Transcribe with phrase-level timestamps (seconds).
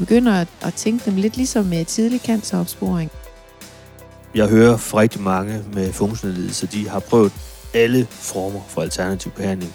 [0.00, 3.10] begynder at, at tænke dem lidt ligesom med tidlig canceropsporing.
[4.34, 7.32] Jeg hører fra rigtig mange med funktionelle lidelser, de har prøvet
[7.74, 9.72] alle former for alternativ behandling.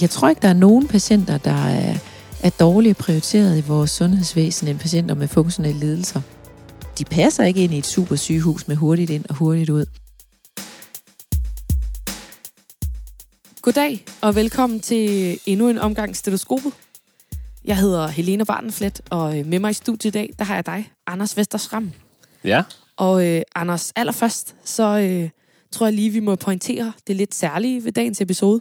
[0.00, 1.94] Jeg tror ikke, der er nogen patienter, der er,
[2.42, 6.20] er dårligt prioriteret i vores sundhedsvæsen end patienter med funktionelle lidelser.
[6.98, 9.86] De passer ikke ind i et super sygehus med hurtigt ind og hurtigt ud.
[13.62, 16.72] Goddag og velkommen til endnu en omgang stetoskopet.
[17.66, 20.66] Jeg hedder Helena Bartenflet, og øh, med mig i studiet i dag, der har jeg
[20.66, 21.92] dig, Anders Vesterskram.
[22.44, 22.62] Ja.
[22.96, 25.30] Og øh, Anders, allerførst, så øh,
[25.72, 28.60] tror jeg lige, vi må pointere det lidt særlige ved dagens episode.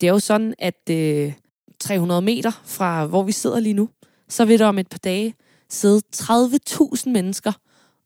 [0.00, 1.32] Det er jo sådan, at øh,
[1.80, 3.88] 300 meter fra, hvor vi sidder lige nu,
[4.28, 5.34] så vil der om et par dage
[5.68, 7.52] sidde 30.000 mennesker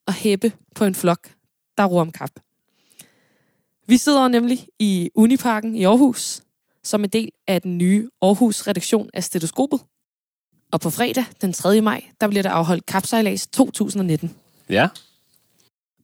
[0.07, 1.31] og hæppe på en flok,
[1.77, 2.31] der roer om kap.
[3.87, 6.43] Vi sidder nemlig i Uniparken i Aarhus,
[6.85, 9.81] som en del af den nye Aarhus-redaktion af Stetoskopet.
[10.71, 11.81] Og på fredag, den 3.
[11.81, 14.35] maj, der bliver der afholdt Kapsejlads 2019.
[14.69, 14.89] Ja.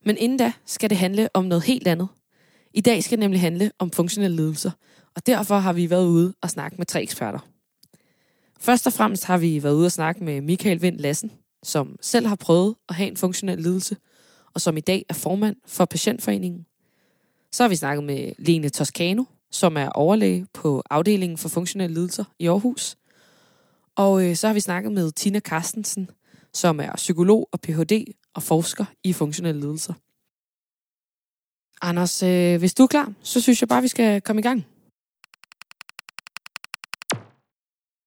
[0.04, 2.08] Men inden da skal det handle om noget helt andet.
[2.74, 4.70] I dag skal det nemlig handle om funktionelle lidelser,
[5.16, 7.38] og derfor har vi været ude og snakke med tre eksperter.
[8.60, 12.26] Først og fremmest har vi været ude og snakke med Michael Vind Lassen, som selv
[12.26, 13.96] har prøvet at have en funktionel lidelse,
[14.54, 16.66] og som i dag er formand for Patientforeningen.
[17.52, 22.24] Så har vi snakket med Lene Toscano, som er overlæge på afdelingen for funktionelle lidelser
[22.38, 22.96] i Aarhus.
[23.96, 26.10] Og øh, så har vi snakket med Tina Carstensen,
[26.52, 28.04] som er psykolog og Ph.D.
[28.34, 29.94] og forsker i funktionelle ledelser.
[31.82, 34.66] Anders, øh, hvis du er klar, så synes jeg bare, vi skal komme i gang.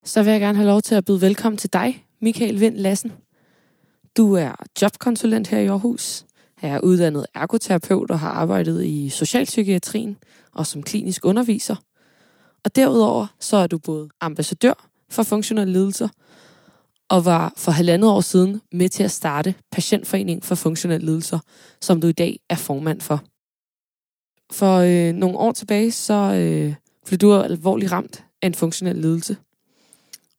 [0.04, 3.12] Så vil jeg gerne have lov til at byde velkommen til dig, Michael Vind Lassen.
[4.16, 4.52] Du er
[4.82, 6.26] jobkonsulent her i Aarhus,
[6.62, 10.18] er uddannet ergoterapeut og har arbejdet i socialpsykiatrien
[10.52, 11.76] og som klinisk underviser.
[12.64, 16.08] Og derudover så er du både ambassadør for funktionelle lidelser
[17.08, 21.38] og var for halvandet år siden med til at starte Patientforeningen for Funktionelle Lidelser,
[21.80, 23.24] som du i dag er formand for.
[24.52, 26.74] For øh, nogle år tilbage, så øh,
[27.06, 29.36] blev du alvorligt ramt af en funktionel lidelse,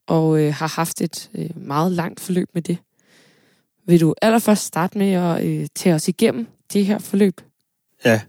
[0.07, 2.77] og øh, har haft et øh, meget langt forløb med det.
[3.85, 7.41] Vil du allerførst starte med at øh, tage os igennem det her forløb?
[8.05, 8.21] Ja,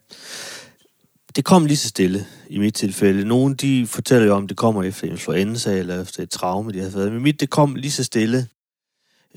[1.36, 3.24] det kom lige så stille i mit tilfælde.
[3.24, 6.90] Nogle de fortæller jo om, det kommer efter influenza eller efter et traume, de har
[6.90, 7.12] været.
[7.12, 8.46] Men mit, det kom lige så stille.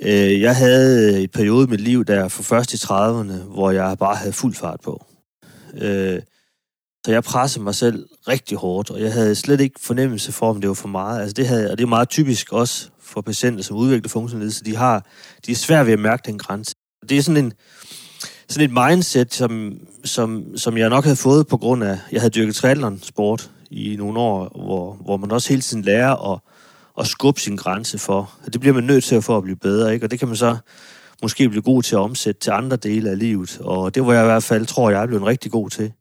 [0.02, 3.98] Øh, jeg havde et periode i mit liv, der for først i 30'erne, hvor jeg
[3.98, 5.06] bare havde fuld fart på.
[5.82, 6.22] Øh,
[7.06, 10.62] så jeg pressede mig selv rigtig hårdt, og jeg havde slet ikke fornemmelse for, om
[10.62, 11.22] det var for meget.
[11.22, 14.76] Altså det havde, og det er meget typisk også for patienter, som udvikler funktionalitet, de
[14.76, 15.06] har,
[15.46, 16.76] de er svært ved at mærke den grænse.
[17.10, 17.54] Det er sådan en,
[18.50, 22.32] sådan et mindset, som, som, som jeg nok havde fået på grund af, jeg havde
[22.32, 26.40] dyrket triathlon sport i nogle år, hvor, hvor man også hele tiden lærer at,
[27.00, 28.34] at skubbe sin grænse for.
[28.54, 30.06] Det bliver man nødt til at få at blive bedre, ikke?
[30.06, 30.58] og det kan man så
[31.22, 33.58] måske blive god til at omsætte til andre dele af livet.
[33.62, 35.94] Og det var jeg i hvert fald, tror jeg, blev en rigtig god til.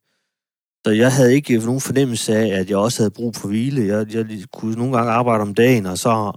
[0.86, 3.86] Så jeg havde ikke nogen fornemmelse af, at jeg også havde brug for hvile.
[3.86, 6.32] Jeg, jeg kunne nogle gange arbejde om dagen, og så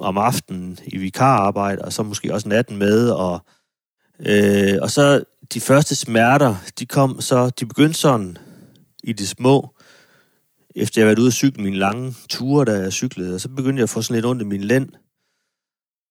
[0.00, 3.40] om aftenen i vikararbejde, og så måske også natten med, og,
[4.26, 8.36] øh, og så de første smerter, de kom så, de begyndte sådan
[9.04, 9.74] i det små,
[10.76, 13.48] efter jeg havde været ude at cykle mine lange ture, da jeg cyklede, og så
[13.48, 14.88] begyndte jeg at få sådan lidt ondt i min lænd.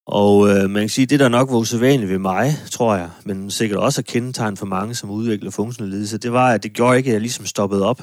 [0.08, 3.52] Og øh, man kan sige, det der nok var usædvanligt ved mig, tror jeg, men
[3.52, 6.98] sikkert også er kendetegn for mange, som udvikler funktionelle lidelse, det var, at det gjorde
[6.98, 8.02] ikke, at jeg ligesom stoppede op.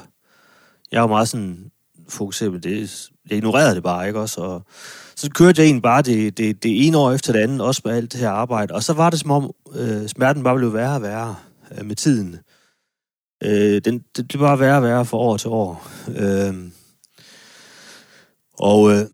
[0.91, 1.71] Jeg var meget sådan
[2.09, 3.09] fokuseret på det.
[3.29, 4.41] Jeg ignorerede det bare, ikke også?
[4.41, 4.61] Og
[5.15, 7.93] så kørte jeg egentlig bare det, det, det ene år efter det andet, også med
[7.93, 8.73] alt det her arbejde.
[8.73, 11.35] Og så var det som om, øh, smerten bare blev værre og værre
[11.71, 12.39] øh, med tiden.
[13.43, 15.87] Øh, den, det blev bare værre og værre fra år til år.
[16.07, 16.53] Øh,
[18.53, 19.05] og øh,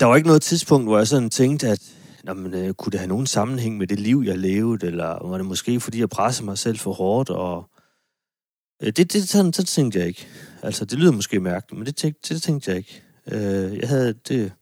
[0.00, 1.82] der var ikke noget tidspunkt, hvor jeg sådan tænkte, at
[2.26, 5.46] jamen, øh, kunne det have nogen sammenhæng med det liv, jeg levede, eller var det
[5.46, 7.70] måske, fordi jeg pressede mig selv for hårdt, og
[8.82, 10.26] øh, det, det, sådan, sådan tænkte jeg ikke.
[10.62, 13.02] Altså, det lyder måske mærkeligt, men det, tænkte, det tænkte jeg ikke.
[13.32, 14.52] Øh, jeg havde det...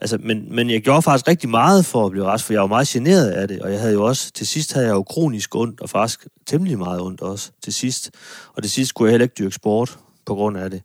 [0.00, 2.66] Altså, men, men jeg gjorde faktisk rigtig meget for at blive rask, for jeg var
[2.66, 5.54] meget generet af det, og jeg havde jo også, til sidst havde jeg jo kronisk
[5.54, 8.10] ondt, og faktisk temmelig meget ondt også til sidst.
[8.54, 10.82] Og til sidst kunne jeg heller ikke dyrke sport på grund af det.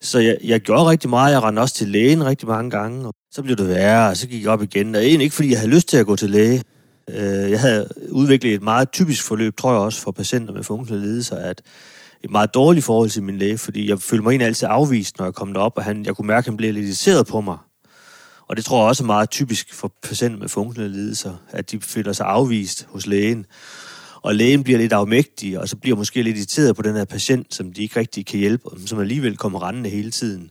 [0.00, 1.32] Så jeg, jeg gjorde rigtig meget.
[1.32, 3.06] Jeg rendte også til lægen rigtig mange gange.
[3.06, 4.94] Og så blev det værre, og så gik jeg op igen.
[4.94, 6.62] Og egentlig ikke, fordi jeg havde lyst til at gå til læge.
[7.10, 11.08] Øh, jeg havde udviklet et meget typisk forløb, tror jeg også, for patienter med funktionelle
[11.08, 11.62] lidelser, at
[12.24, 15.26] et meget dårligt forhold til min læge, fordi jeg følte mig egentlig altid afvist, når
[15.26, 17.58] jeg kom derop, og han, jeg kunne mærke, at han blev lidt irriteret på mig.
[18.48, 21.80] Og det tror jeg også er meget typisk for patienter med funktionelle lidelser, at de
[21.80, 23.46] føler sig afvist hos lægen.
[24.22, 27.54] Og lægen bliver lidt afmægtig, og så bliver måske lidt irriteret på den her patient,
[27.54, 30.50] som de ikke rigtig kan hjælpe, som alligevel kommer rendende hele tiden.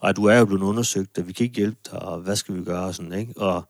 [0.00, 2.36] Og at du er jo blevet undersøgt, og vi kan ikke hjælpe dig, og hvad
[2.36, 3.32] skal vi gøre, og sådan, ikke?
[3.36, 3.68] Og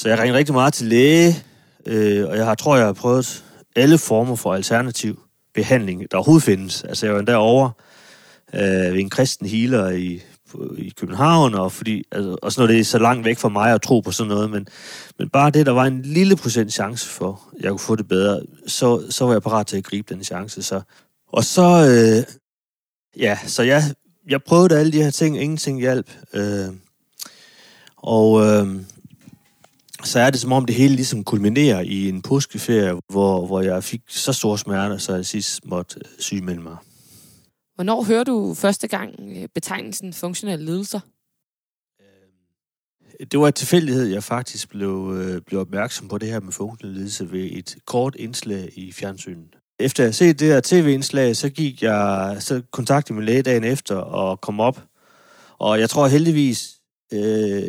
[0.00, 1.44] Så jeg ringer rigtig meget til læge,
[1.86, 3.44] øh, og jeg har, tror, jeg har prøvet
[3.76, 5.20] alle former for alternativ
[5.54, 6.84] behandling, der overhovedet findes.
[6.84, 7.70] Altså jeg var endda over
[8.54, 8.60] øh,
[8.92, 10.22] ved en kristen healer i,
[10.78, 13.72] i København, og, fordi, altså, og sådan noget, det er så langt væk fra mig
[13.72, 14.68] at tro på sådan noget, men,
[15.18, 18.08] men bare det, der var en lille procent chance for, at jeg kunne få det
[18.08, 20.62] bedre, så, så var jeg parat til at gribe den chance.
[20.62, 20.80] Så.
[21.32, 22.34] Og så, øh,
[23.22, 23.82] ja, så jeg,
[24.28, 26.10] jeg prøvede alle de her ting, ingenting hjalp.
[26.34, 26.68] Øh,
[27.96, 28.66] og øh,
[30.04, 33.84] så er det som om det hele ligesom kulminerer i en påskeferie, hvor, hvor jeg
[33.84, 36.76] fik så store smerter, så jeg sidst måtte sygemelde mig.
[37.74, 41.00] Hvornår hører du første gang øh, betegnelsen funktionelle lidelser?
[43.32, 46.94] Det var et tilfældighed, jeg faktisk blev, øh, blev opmærksom på det her med funktionel
[46.94, 49.56] lidelse ved et kort indslag i fjernsynet.
[49.80, 53.96] Efter jeg set det her tv-indslag, så gik jeg så kontaktede min læge dagen efter
[53.96, 54.82] og kom op.
[55.58, 56.80] Og jeg tror heldigvis,
[57.12, 57.62] øh,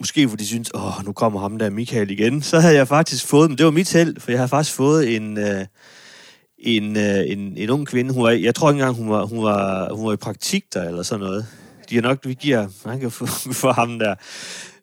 [0.00, 3.26] måske fordi de synes, åh, nu kommer ham der Michael igen, så havde jeg faktisk
[3.26, 5.66] fået, men det var mit held, for jeg har faktisk fået en, øh,
[6.58, 8.14] en, øh, en, en ung kvinde.
[8.14, 10.88] Hun var, jeg tror ikke engang, hun var, hun, var, hun var i praktik der,
[10.88, 11.46] eller sådan noget.
[11.90, 13.26] De er nok, vi giver, man kan få,
[13.62, 14.14] for ham der.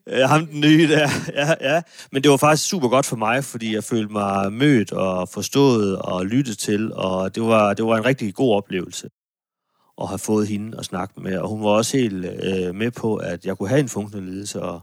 [0.08, 1.10] Øh, ham den nye der.
[1.34, 1.82] Ja, ja.
[2.12, 5.98] Men det var faktisk super godt for mig, fordi jeg følte mig mødt og forstået
[5.98, 9.10] og lyttet til, og det var, det var en rigtig god oplevelse
[10.02, 11.38] at have fået hende at snakke med.
[11.38, 14.62] Og hun var også helt øh, med på, at jeg kunne have en funktionel lidelse,
[14.62, 14.82] og,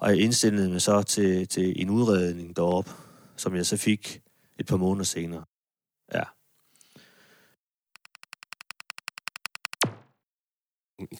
[0.00, 2.90] og jeg indstillede mig så til, til en udredning deroppe,
[3.36, 4.20] som jeg så fik
[4.58, 5.44] et par måneder senere.
[6.14, 6.22] Ja.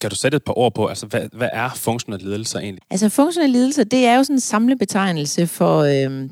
[0.01, 2.83] Kan du sætte et par ord på, altså hvad, hvad er funktionelle lidelser egentlig?
[2.91, 6.31] Altså funktionelle lidelser, det er jo sådan en samlebetegnelse for, øhm,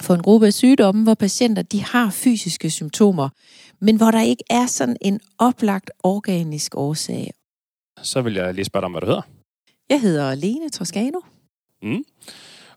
[0.00, 3.28] for en gruppe af sygdomme, hvor patienter de har fysiske symptomer,
[3.80, 7.32] men hvor der ikke er sådan en oplagt organisk årsag.
[8.02, 9.22] Så vil jeg lige spørge dig om, hvad du hedder.
[9.90, 11.20] Jeg hedder Lene Toscano.
[11.82, 12.02] Mm.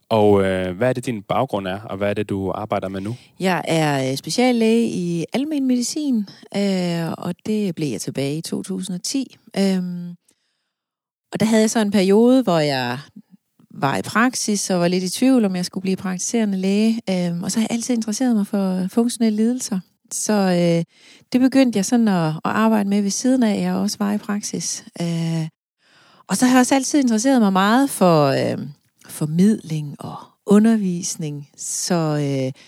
[0.08, 3.00] Og øh, hvad er det, din baggrund er, og hvad er det, du arbejder med
[3.00, 3.16] nu?
[3.40, 9.36] Jeg er øh, speciallæge i almen medicin, øh, og det blev jeg tilbage i 2010.
[9.56, 9.82] Øh,
[11.32, 12.98] og der havde jeg så en periode, hvor jeg
[13.70, 17.00] var i praksis og var lidt i tvivl, om jeg skulle blive praktiserende læge.
[17.10, 19.80] Øh, og så har jeg altid interesseret mig for funktionelle lidelser.
[20.12, 20.84] Så øh,
[21.32, 24.12] det begyndte jeg sådan at, at arbejde med ved siden af, at jeg også var
[24.12, 24.84] i praksis.
[25.00, 25.48] Øh,
[26.28, 28.58] og så har jeg også altid interesseret mig meget for øh,
[29.12, 30.16] formidling og
[30.46, 31.48] undervisning.
[31.56, 32.62] Så øh,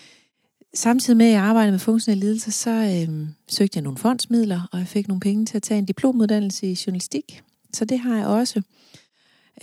[0.73, 4.79] samtidig med, at jeg arbejdede med funktionelle lidelser, så øh, søgte jeg nogle fondsmidler, og
[4.79, 7.43] jeg fik nogle penge til at tage en diplomuddannelse i journalistik.
[7.73, 8.61] Så det har jeg også.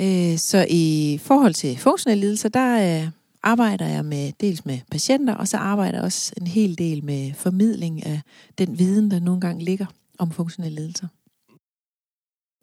[0.00, 3.10] Øh, så i forhold til funktionelle lidelser, der øh,
[3.42, 7.34] arbejder jeg med dels med patienter, og så arbejder jeg også en hel del med
[7.34, 8.20] formidling af
[8.58, 9.86] den viden, der nogle gange ligger
[10.18, 11.06] om funktionelle lidelser.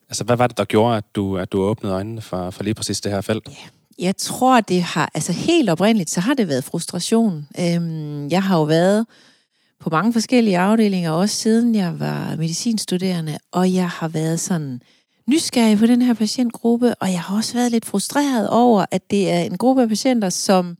[0.10, 2.74] Altså, hvad var det, der gjorde, at du, at du åbnede øjnene for, for lige
[2.74, 3.48] præcis det her felt?
[3.48, 3.79] Ja.
[4.00, 7.48] Jeg tror, det har, altså helt oprindeligt, så har det været frustration.
[7.60, 9.06] Øhm, jeg har jo været
[9.80, 14.81] på mange forskellige afdelinger, også siden jeg var medicinstuderende, og jeg har været sådan
[15.28, 19.31] nysgerrig på den her patientgruppe, og jeg har også været lidt frustreret over, at det
[19.31, 20.78] er en gruppe af patienter, som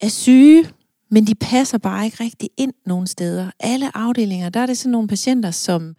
[0.00, 0.68] er syge,
[1.10, 3.50] men de passer bare ikke rigtig ind nogen steder.
[3.60, 5.94] Alle afdelinger, der er det sådan nogle patienter, som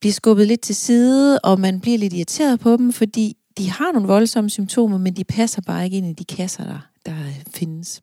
[0.00, 3.92] bliver skubbet lidt til side, og man bliver lidt irriteret på dem, fordi de har
[3.92, 7.16] nogle voldsomme symptomer, men de passer bare ikke ind i de kasser, der, der
[7.54, 8.02] findes.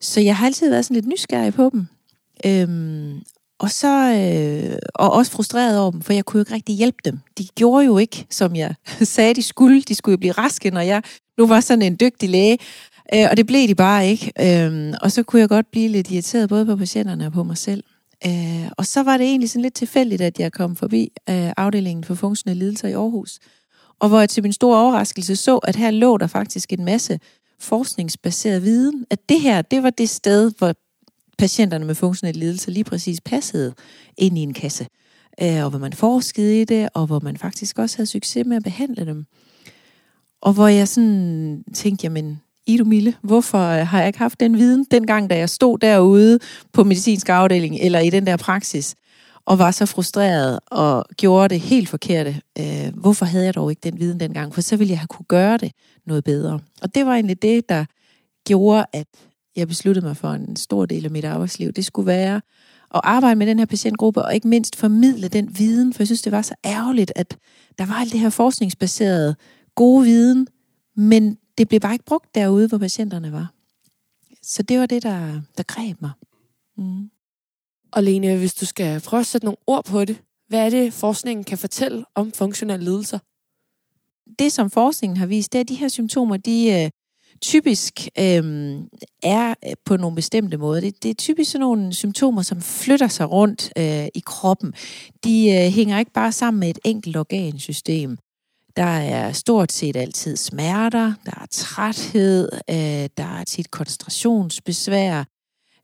[0.00, 1.86] Så jeg har altid været sådan lidt nysgerrig på dem.
[2.46, 3.22] Øhm,
[3.58, 6.98] og så øh, og også frustreret over dem, for jeg kunne jo ikke rigtig hjælpe
[7.04, 7.18] dem.
[7.38, 8.74] De gjorde jo ikke, som jeg
[9.14, 9.82] sagde, de skulle.
[9.82, 11.02] De skulle jo blive raske, når jeg
[11.38, 12.58] nu var sådan en dygtig læge.
[13.14, 14.32] Øh, og det blev de bare ikke.
[14.40, 17.58] Øh, og så kunne jeg godt blive lidt irriteret både på patienterne og på mig
[17.58, 17.84] selv.
[18.26, 22.04] Øh, og så var det egentlig sådan lidt tilfældigt, at jeg kom forbi øh, afdelingen
[22.04, 23.38] for funktionelle lidelser i Aarhus.
[24.02, 27.20] Og hvor jeg til min store overraskelse så, at her lå der faktisk en masse
[27.60, 30.74] forskningsbaseret viden, at det her, det var det sted, hvor
[31.38, 33.74] patienterne med funktionelle lidelser lige præcis passede
[34.18, 34.86] ind i en kasse.
[35.42, 38.56] Øh, og hvor man forskede i det, og hvor man faktisk også havde succes med
[38.56, 39.24] at behandle dem.
[40.40, 44.86] Og hvor jeg sådan tænkte, jamen, Ido Mille, hvorfor har jeg ikke haft den viden,
[44.90, 46.38] dengang da jeg stod derude
[46.72, 48.94] på medicinsk afdeling, eller i den der praksis,
[49.44, 52.40] og var så frustreret og gjorde det helt forkerte.
[52.58, 54.54] Øh, hvorfor havde jeg dog ikke den viden dengang?
[54.54, 55.72] For så ville jeg have kunne gøre det
[56.06, 56.60] noget bedre.
[56.82, 57.84] Og det var egentlig det, der
[58.46, 59.06] gjorde, at
[59.56, 61.72] jeg besluttede mig for en stor del af mit arbejdsliv.
[61.72, 62.40] Det skulle være
[62.94, 66.22] at arbejde med den her patientgruppe, og ikke mindst formidle den viden, for jeg synes,
[66.22, 67.36] det var så ærgerligt, at
[67.78, 69.36] der var alt det her forskningsbaserede
[69.74, 70.46] gode viden,
[70.96, 73.52] men det blev bare ikke brugt derude, hvor patienterne var.
[74.42, 76.10] Så det var det, der, der greb mig.
[76.78, 77.10] Mm.
[77.92, 80.92] Og Lene, hvis du skal prøve at sætte nogle ord på det, hvad er det,
[80.92, 83.18] forskningen kan fortælle om funktionelle lidelser?
[84.38, 86.90] Det, som forskningen har vist, det er, at de her symptomer, de, øh,
[87.42, 88.74] typisk øh,
[89.22, 90.80] er øh, på nogle bestemte måder.
[90.80, 94.72] Det, det er typisk sådan nogle symptomer, som flytter sig rundt øh, i kroppen.
[95.24, 98.18] De øh, hænger ikke bare sammen med et enkelt organsystem.
[98.76, 105.24] Der er stort set altid smerter, der er træthed, øh, der er tit koncentrationsbesvær,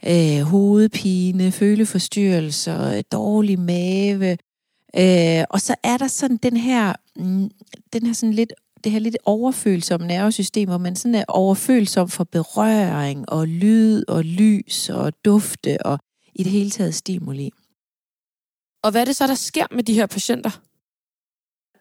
[0.07, 4.31] øh, hovedpine, føleforstyrrelser, dårlig mave.
[4.97, 7.51] Øh, og så er der sådan den her, mm,
[7.93, 8.53] den her sådan lidt
[8.85, 14.25] det her lidt overfølsomme nervesystem, hvor man sådan er overfølsom for berøring og lyd og
[14.25, 15.99] lys og dufte og
[16.35, 17.51] i det hele taget stimuli.
[18.83, 20.51] Og hvad er det så, der sker med de her patienter?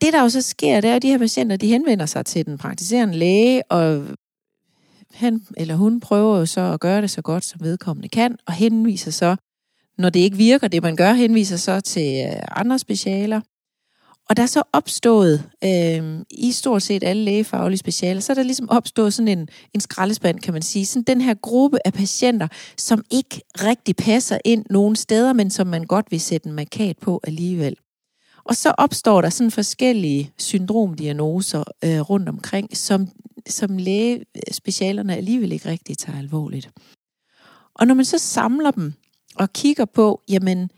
[0.01, 2.45] Det, der jo så sker, det er, at de her patienter, de henvender sig til
[2.45, 4.07] den praktiserende læge, og
[5.13, 8.53] han eller hun prøver jo så at gøre det så godt, som vedkommende kan, og
[8.53, 9.35] henviser så,
[9.97, 13.41] når det ikke virker, det man gør, henviser så til øh, andre specialer.
[14.29, 18.43] Og der er så opstået, øh, i stort set alle lægefaglige specialer, så er der
[18.43, 20.85] ligesom opstået sådan en, en skraldespand, kan man sige.
[20.85, 22.47] Sådan den her gruppe af patienter,
[22.77, 26.97] som ikke rigtig passer ind nogen steder, men som man godt vil sætte en markat
[26.97, 27.75] på alligevel.
[28.43, 33.07] Og så opstår der sådan forskellige syndromdiagnoser øh, rundt omkring, som,
[33.49, 36.69] som lægespecialerne øh, alligevel ikke rigtig tager alvorligt.
[37.75, 38.93] Og når man så samler dem
[39.35, 40.71] og kigger på, jamen,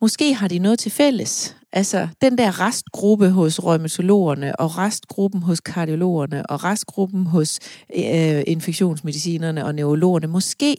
[0.00, 1.56] måske har de noget til fælles.
[1.72, 7.60] Altså den der restgruppe hos rheumatologerne, og restgruppen hos kardiologerne, og restgruppen hos
[7.96, 10.76] øh, infektionsmedicinerne og neurologerne, måske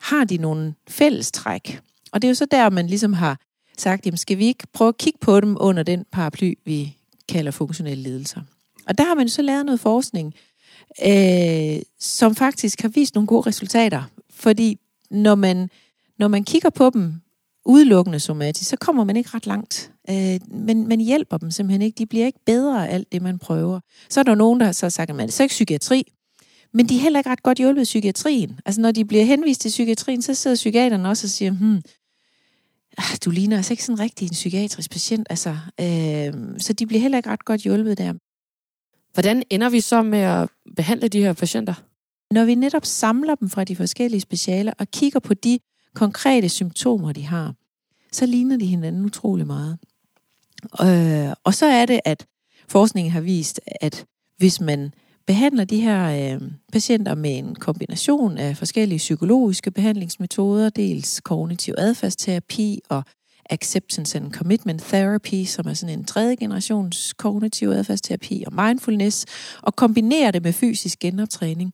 [0.00, 1.80] har de nogle fællestræk.
[2.12, 3.38] Og det er jo så der, man ligesom har
[3.78, 6.96] sagt, jamen skal vi ikke prøve at kigge på dem under den paraply, vi
[7.28, 8.40] kalder funktionelle lidelser.
[8.88, 10.34] Og der har man så lavet noget forskning,
[11.06, 14.02] øh, som faktisk har vist nogle gode resultater.
[14.30, 14.78] Fordi
[15.10, 15.70] når man,
[16.18, 17.14] når man kigger på dem
[17.64, 19.92] udelukkende somatisk, så kommer man ikke ret langt.
[20.10, 21.98] Øh, men man hjælper dem simpelthen ikke.
[21.98, 23.80] De bliver ikke bedre af alt det, man prøver.
[24.08, 26.12] Så er der nogen, der har så sagt, at man er så ikke psykiatri.
[26.72, 28.60] Men de er heller ikke ret godt hjulpet i psykiatrien.
[28.66, 31.80] Altså når de bliver henvist til psykiatrien, så sidder psykiaterne også og siger, hmm,
[32.98, 35.26] ah, du ligner altså ikke sådan rigtig en psykiatrisk patient.
[35.30, 38.14] Altså, øh, så de bliver heller ikke ret godt hjulpet der.
[39.14, 41.74] Hvordan ender vi så med at behandle de her patienter?
[42.30, 45.58] Når vi netop samler dem fra de forskellige specialer og kigger på de
[45.94, 47.54] konkrete symptomer, de har,
[48.12, 49.78] så ligner de hinanden utrolig meget.
[50.82, 52.26] Øh, og så er det, at
[52.68, 54.04] forskningen har vist, at
[54.36, 54.94] hvis man
[55.26, 56.40] behandler de her øh,
[56.72, 63.04] patienter med en kombination af forskellige psykologiske behandlingsmetoder, dels kognitiv adfærdsterapi og
[63.50, 69.26] acceptance and commitment therapy, som er sådan en tredje generations kognitiv adfærdsterapi og mindfulness,
[69.62, 71.72] og kombinerer det med fysisk genoptræning,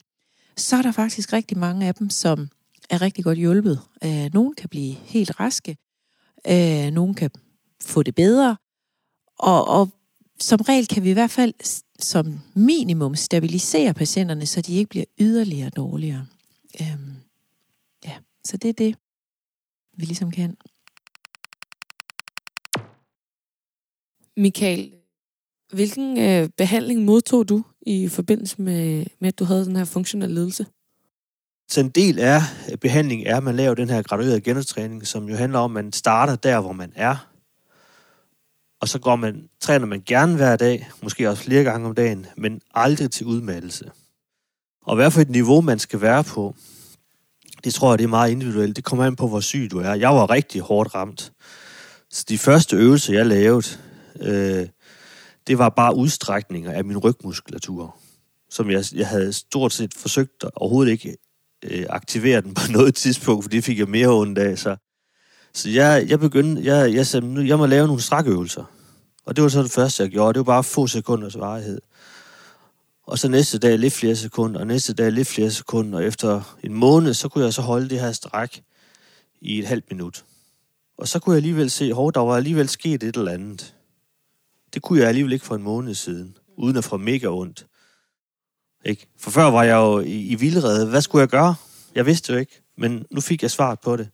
[0.56, 2.48] så er der faktisk rigtig mange af dem, som
[2.90, 3.80] er rigtig godt hjulpet.
[4.04, 5.76] Øh, nogle kan blive helt raske,
[6.46, 7.30] øh, nogle kan
[7.82, 8.56] få det bedre,
[9.38, 9.88] og, og
[10.40, 11.54] som regel kan vi i hvert fald
[11.98, 16.26] som minimum stabilisere patienterne, så de ikke bliver yderligere dårligere.
[16.80, 17.16] Øhm,
[18.04, 18.96] ja, så det er det,
[19.96, 20.56] vi ligesom kan.
[24.36, 24.92] Michael,
[25.72, 30.34] hvilken øh, behandling modtog du i forbindelse med, med, at du havde den her funktionelle
[30.34, 30.66] ledelse?
[31.68, 32.40] Så en del af
[32.80, 35.92] behandlingen er, at man laver den her graduerede genoptræning, som jo handler om, at man
[35.92, 37.16] starter der, hvor man er,
[38.80, 42.26] og så går man, træner man gerne hver dag, måske også flere gange om dagen,
[42.36, 43.90] men aldrig til udmattelse.
[44.82, 46.54] Og hvad for et niveau man skal være på,
[47.64, 48.76] det tror jeg, det er meget individuelt.
[48.76, 49.94] Det kommer an på, hvor syg du er.
[49.94, 51.32] Jeg var rigtig hårdt ramt.
[52.10, 53.66] Så de første øvelser, jeg lavede,
[54.20, 54.68] øh,
[55.46, 57.96] det var bare udstrækninger af min rygmuskulatur,
[58.50, 61.16] som jeg, jeg havde stort set forsøgt at overhovedet ikke
[61.64, 64.58] øh, aktivere den på noget tidspunkt, for det fik jeg mere ondt af.
[64.58, 64.76] Så,
[65.54, 68.64] så jeg, jeg begyndte, jeg, jeg sagde, nu, jeg må lave nogle strækøvelser.
[69.26, 70.32] Og det var så det første, jeg gjorde.
[70.32, 71.80] Det var bare få sekunders varighed.
[73.06, 75.98] Og så næste dag lidt flere sekunder, og næste dag lidt flere sekunder.
[75.98, 78.62] Og efter en måned, så kunne jeg så holde det her stræk
[79.40, 80.24] i et halvt minut.
[80.98, 83.74] Og så kunne jeg alligevel se, at der var alligevel sket et eller andet.
[84.74, 87.66] Det kunne jeg alligevel ikke for en måned siden, uden at få mega ondt.
[88.84, 89.06] Ikke?
[89.18, 90.86] For før var jeg jo i, i vildrede.
[90.86, 91.54] Hvad skulle jeg gøre?
[91.94, 94.08] Jeg vidste jo ikke, men nu fik jeg svaret på det.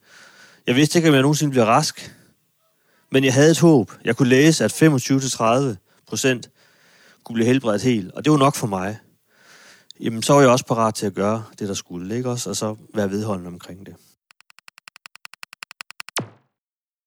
[0.67, 2.17] Jeg vidste ikke, om jeg nogensinde bliver rask.
[3.11, 3.93] Men jeg havde et håb.
[4.05, 6.51] Jeg kunne læse, at 25-30 procent
[7.25, 8.99] kunne blive helbredt helt, og det var nok for mig.
[10.01, 12.51] Jamen, så var jeg også parat til at gøre det, der skulle, ikke også?
[12.51, 13.95] Og så være vedholdende omkring det.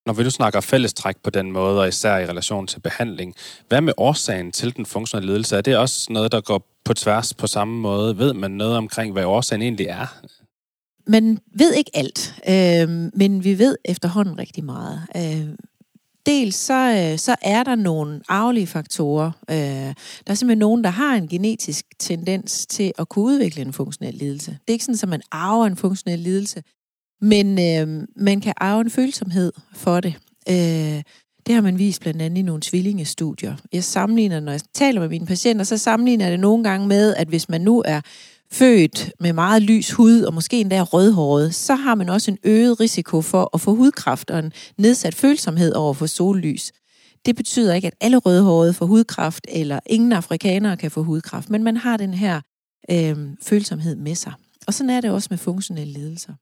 [0.05, 3.35] Når vi nu snakker fællestræk på den måde, og især i relation til behandling,
[3.67, 5.57] hvad med årsagen til den funktionelle lidelse?
[5.57, 8.17] Er det også noget, der går på tværs på samme måde?
[8.17, 10.17] Ved man noget omkring, hvad årsagen egentlig er?
[11.07, 15.01] Man ved ikke alt, øh, men vi ved efterhånden rigtig meget.
[15.15, 15.49] Øh,
[16.25, 19.31] dels så, øh, så er der nogle arvelige faktorer.
[19.49, 19.93] Øh, der
[20.27, 24.51] er simpelthen nogen, der har en genetisk tendens til at kunne udvikle en funktionel lidelse.
[24.51, 26.63] Det er ikke sådan, at man arver en funktionel lidelse,
[27.21, 30.13] men øh, man kan arve en følsomhed for det.
[30.49, 31.03] Øh,
[31.47, 33.55] det har man vist blandt andet i nogle tvillingestudier.
[33.73, 37.15] Jeg sammenligner, når jeg taler med mine patienter, så sammenligner jeg det nogle gange med,
[37.15, 38.01] at hvis man nu er
[38.51, 42.79] født med meget lys hud, og måske endda rødhåret, så har man også en øget
[42.79, 46.71] risiko for at få hudkræft og en nedsat følsomhed over for sollys.
[47.25, 51.63] Det betyder ikke, at alle rødhårede får hudkræft, eller ingen afrikanere kan få hudkræft, men
[51.63, 52.41] man har den her
[52.91, 54.33] øh, følsomhed med sig.
[54.67, 56.33] Og sådan er det også med funktionelle lidelser.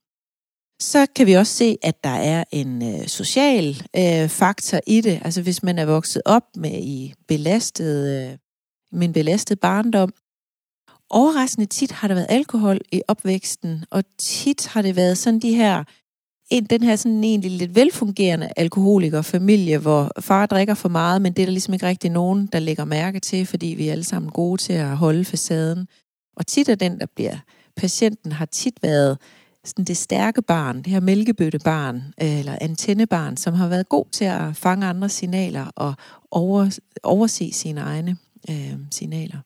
[0.83, 5.21] Så kan vi også se, at der er en øh, social øh, faktor i det.
[5.23, 8.37] Altså hvis man er vokset op med i belastet, øh,
[8.91, 10.13] med en belastet barndom,
[11.09, 15.53] overraskende tit har der været alkohol i opvæksten, og tit har det været sådan de
[15.55, 15.83] her,
[16.49, 21.41] en, den her sådan egentlig lidt velfungerende alkoholikerfamilie, hvor far drikker for meget, men det
[21.41, 24.31] er der ligesom ikke rigtig nogen, der lægger mærke til, fordi vi er alle sammen
[24.31, 25.87] gode til at holde facaden.
[26.35, 27.37] Og tit er den, der bliver
[27.75, 29.17] patienten, har tit været
[29.65, 34.25] sådan det stærke barn, det her mælkebøttebarn, øh, eller antennebarn, som har været god til
[34.25, 35.93] at fange andre signaler og
[36.31, 38.17] over, overse sine egne
[38.49, 39.37] øh, signaler.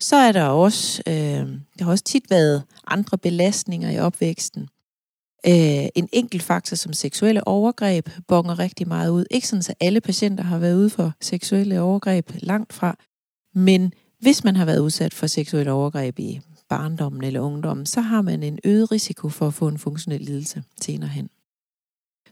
[0.00, 1.14] Så er der også, øh,
[1.78, 4.68] der har også tit været andre belastninger i opvæksten.
[5.46, 9.24] Øh, en enkelt faktor som seksuelle overgreb bonger rigtig meget ud.
[9.30, 12.96] Ikke sådan, at alle patienter har været ude for seksuelle overgreb langt fra,
[13.54, 16.40] men hvis man har været udsat for seksuelle overgreb i
[16.76, 20.62] barndommen eller ungdommen, så har man en øget risiko for at få en funktionel lidelse
[20.80, 21.28] senere hen.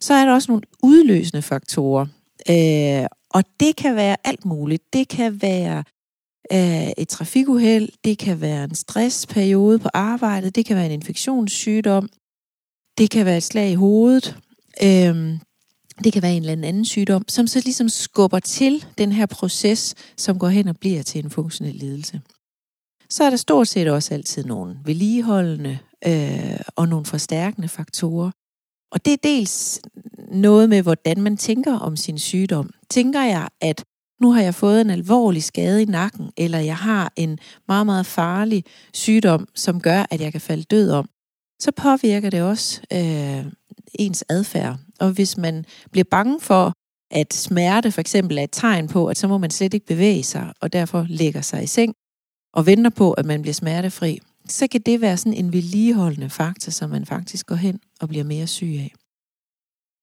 [0.00, 2.06] Så er der også nogle udløsende faktorer,
[2.50, 4.82] øh, og det kan være alt muligt.
[4.92, 5.84] Det kan være
[6.50, 12.08] af et trafikuheld, det kan være en stressperiode på arbejdet, det kan være en infektionssygdom,
[12.98, 14.36] det kan være et slag i hovedet,
[14.82, 15.38] øhm,
[16.04, 19.94] det kan være en eller anden sygdom, som så ligesom skubber til den her proces,
[20.16, 22.20] som går hen og bliver til en funktionel lidelse.
[23.10, 28.30] Så er der stort set også altid nogle vedligeholdende øh, og nogle forstærkende faktorer.
[28.92, 29.80] Og det er dels
[30.32, 32.70] noget med, hvordan man tænker om sin sygdom.
[32.90, 33.84] Tænker jeg, at
[34.20, 38.06] nu har jeg fået en alvorlig skade i nakken, eller jeg har en meget, meget
[38.06, 41.08] farlig sygdom, som gør, at jeg kan falde død om,
[41.60, 43.52] så påvirker det også øh,
[43.94, 44.76] ens adfærd.
[45.00, 46.72] Og hvis man bliver bange for,
[47.10, 50.22] at smerte for eksempel er et tegn på, at så må man slet ikke bevæge
[50.22, 51.94] sig, og derfor lægger sig i seng
[52.52, 56.70] og venter på, at man bliver smertefri, så kan det være sådan en vedligeholdende faktor,
[56.70, 58.94] som man faktisk går hen og bliver mere syg af.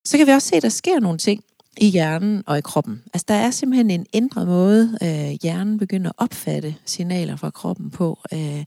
[0.05, 1.43] Så kan vi også se, at der sker nogle ting,
[1.81, 3.01] i hjernen og i kroppen.
[3.13, 7.89] Altså der er simpelthen en ændret måde, øh, hjernen begynder at opfatte signaler fra kroppen
[7.89, 8.19] på.
[8.33, 8.63] Øh,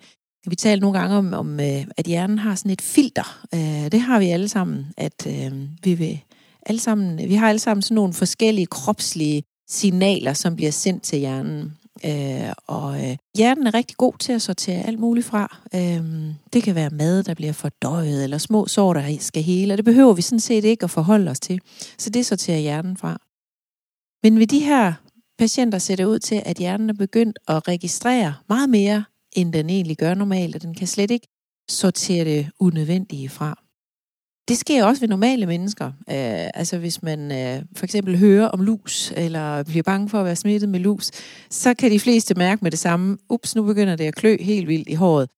[0.47, 3.47] vi taler nogle gange om, om øh, at hjernen har sådan et filter.
[3.55, 5.53] Øh, det har vi alle sammen, at øh,
[5.85, 6.21] vi vil
[6.67, 11.19] alle sammen, vi har alle sammen sådan nogle forskellige kropslige signaler, som bliver sendt til
[11.19, 11.77] hjernen.
[12.05, 15.59] Øh, og øh, hjernen er rigtig god til at sortere alt muligt fra.
[15.75, 19.77] Øh, det kan være mad, der bliver fordøjet, eller små sår, der skal hele, og
[19.77, 21.61] det behøver vi sådan set ikke at forholde os til.
[21.99, 23.21] Så det sorterer hjernen fra.
[24.23, 24.93] Men ved de her
[25.39, 29.71] patienter ser det ud til, at hjernen er begyndt at registrere meget mere, end den
[29.71, 31.29] egentlig gør normalt, og den kan slet ikke
[31.71, 33.63] sortere det unødvendige fra.
[34.51, 35.87] Det sker også ved normale mennesker.
[35.87, 40.25] Øh, altså hvis man øh, for eksempel hører om lus, eller bliver bange for at
[40.25, 41.11] være smittet med lus,
[41.51, 44.69] så kan de fleste mærke med det samme, ups, nu begynder det at klø helt
[44.69, 45.29] vildt i håret.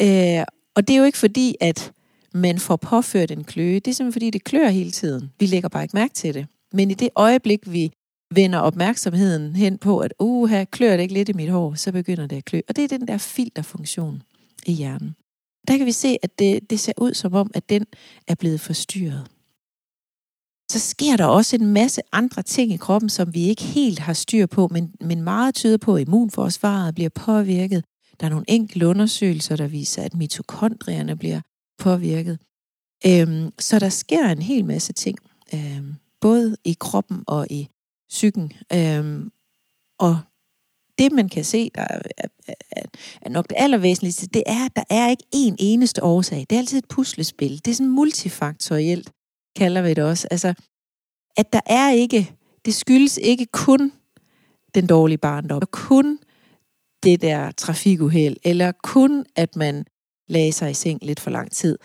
[0.00, 0.44] Øh,
[0.76, 1.92] og det er jo ikke fordi, at
[2.34, 3.74] man får påført en kløe.
[3.74, 5.30] Det er simpelthen fordi, det klør hele tiden.
[5.40, 6.46] Vi lægger bare ikke mærke til det.
[6.72, 7.90] Men i det øjeblik, vi
[8.34, 12.26] vender opmærksomheden hen på, at uha, klør det ikke lidt i mit hår, så begynder
[12.26, 12.60] det at klø.
[12.68, 14.22] Og det er den der filterfunktion
[14.66, 15.14] i hjernen
[15.68, 17.86] der kan vi se, at det, det ser ud som om, at den
[18.26, 19.26] er blevet forstyrret.
[20.70, 24.12] Så sker der også en masse andre ting i kroppen, som vi ikke helt har
[24.12, 27.84] styr på, men, men meget tyder på, at immunforsvaret bliver påvirket.
[28.20, 31.40] Der er nogle enkelte undersøgelser, der viser, at mitokondrierne bliver
[31.78, 32.38] påvirket.
[33.06, 35.18] Øhm, så der sker en hel masse ting,
[35.54, 37.68] øhm, både i kroppen og i
[38.08, 38.52] psyken.
[38.72, 39.30] Øhm,
[39.98, 40.18] og
[40.98, 42.00] det, man kan se, der er,
[42.48, 42.82] er,
[43.22, 46.46] er nok det allervæsentligste, det er, at der er ikke én eneste årsag.
[46.50, 47.60] Det er altid et puslespil.
[47.64, 49.10] Det er sådan multifaktorielt,
[49.56, 50.28] kalder vi det også.
[50.30, 50.54] Altså,
[51.36, 52.32] at der er ikke,
[52.64, 53.92] det skyldes ikke kun
[54.74, 56.18] den dårlige barndom, og kun
[57.02, 59.84] det der trafikuheld, eller kun, at man
[60.28, 61.78] lagde sig i seng lidt for lang tid.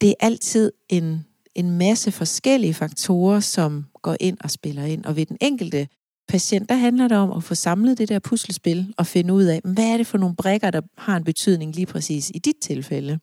[0.00, 5.04] Det er altid en, en masse forskellige faktorer, som går ind og spiller ind.
[5.04, 5.88] Og ved den enkelte
[6.28, 9.60] patient, der handler det om at få samlet det der puslespil og finde ud af,
[9.64, 13.18] hvad er det for nogle brækker, der har en betydning lige præcis i dit tilfælde,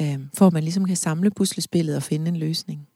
[0.00, 2.88] øh, for at man ligesom kan samle puslespillet og finde en løsning.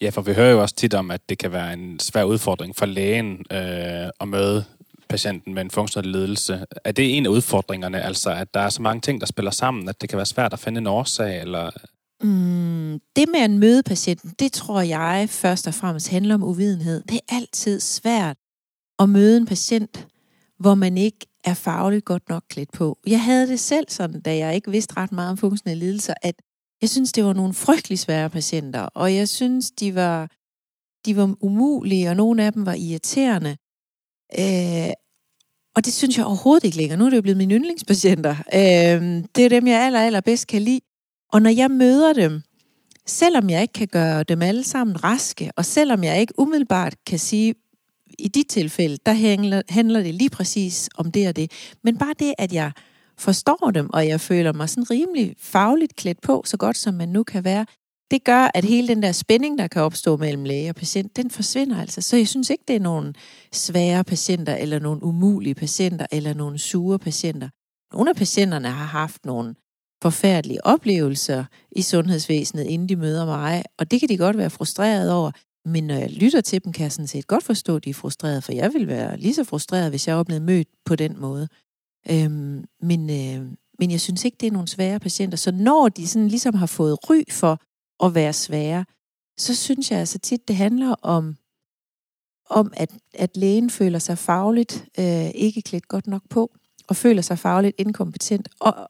[0.00, 2.76] Ja, for vi hører jo også tit om, at det kan være en svær udfordring
[2.76, 4.64] for lægen øh, at møde
[5.08, 6.66] patienten med en funktionel ledelse.
[6.84, 9.88] Er det en af udfordringerne, altså at der er så mange ting, der spiller sammen,
[9.88, 11.40] at det kan være svært at finde en årsag?
[11.40, 11.70] Eller...
[12.22, 17.02] Mm, det med at møde patienten, det tror jeg først og fremmest handler om uvidenhed.
[17.02, 18.36] Det er altid svært
[18.98, 20.08] at møde en patient,
[20.58, 22.98] hvor man ikke er fagligt godt nok klædt på.
[23.06, 26.34] Jeg havde det selv sådan, da jeg ikke vidste ret meget om funktionelle lidelser, at
[26.80, 30.30] jeg synes, det var nogle frygtelig svære patienter, og jeg synes, de var,
[31.06, 33.56] de var umulige, og nogle af dem var irriterende.
[34.38, 34.92] Øh,
[35.76, 36.98] og det synes jeg overhovedet ikke længere.
[36.98, 38.36] Nu er det jo blevet mine yndlingspatienter.
[38.54, 40.80] Øh, det er dem, jeg aller, aller bedst kan lide.
[41.32, 42.42] Og når jeg møder dem,
[43.06, 47.18] selvom jeg ikke kan gøre dem alle sammen raske, og selvom jeg ikke umiddelbart kan
[47.18, 47.54] sige,
[48.18, 51.50] i dit tilfælde, der handler, handler det lige præcis om det og det,
[51.84, 52.72] men bare det, at jeg
[53.18, 57.08] forstår dem, og jeg føler mig sådan rimelig fagligt klædt på, så godt som man
[57.08, 57.66] nu kan være,
[58.10, 61.30] det gør, at hele den der spænding, der kan opstå mellem læge og patient, den
[61.30, 62.00] forsvinder altså.
[62.00, 63.14] Så jeg synes ikke, det er nogle
[63.52, 67.48] svære patienter, eller nogle umulige patienter, eller nogle sure patienter.
[67.92, 69.54] Nogle af patienterne har haft nogle
[70.02, 75.12] forfærdelige oplevelser i sundhedsvæsenet, inden de møder mig, og det kan de godt være frustreret
[75.12, 75.30] over.
[75.64, 77.94] Men når jeg lytter til dem, kan jeg sådan set godt forstå, at de er
[77.94, 81.20] frustrerede, for jeg vil være lige så frustreret, hvis jeg var blevet mødt på den
[81.20, 81.48] måde.
[82.10, 85.36] Øhm, men, øh, men jeg synes ikke, det er nogle svære patienter.
[85.36, 87.60] Så når de sådan ligesom har fået ry for
[88.06, 88.84] at være svære,
[89.38, 91.36] så synes jeg altså tit, det handler om,
[92.50, 96.54] om at, at lægen føler sig fagligt øh, ikke klædt godt nok på,
[96.88, 98.88] og føler sig fagligt inkompetent, og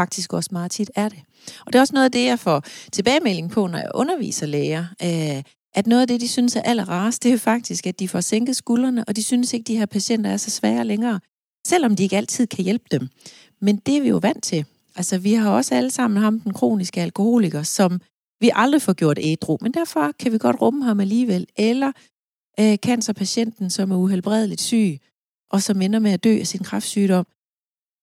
[0.00, 1.18] faktisk også meget tit er det.
[1.66, 4.84] Og det er også noget af det, jeg får tilbagemelding på, når jeg underviser læger,
[5.02, 5.42] øh,
[5.74, 8.20] at noget af det, de synes er allerrarest, det er jo faktisk, at de får
[8.20, 11.20] sænket skuldrene, og de synes ikke, at de her patienter er så svære længere
[11.68, 13.08] selvom de ikke altid kan hjælpe dem.
[13.60, 14.64] Men det er vi jo vant til.
[14.96, 18.00] Altså, vi har også alle sammen ham, den kroniske alkoholiker, som
[18.40, 21.46] vi aldrig får gjort ædru, men derfor kan vi godt rumme ham alligevel.
[21.56, 21.92] Eller
[22.60, 24.98] øh, cancerpatienten, som er uhelbredeligt syg,
[25.50, 27.26] og som ender med at dø af sin kræftsygdom.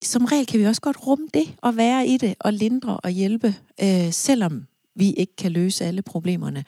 [0.06, 3.10] Som regel kan vi også godt rumme det, og være i det, og lindre og
[3.10, 6.64] hjælpe, øh, selvom vi ikke kan løse alle problemerne.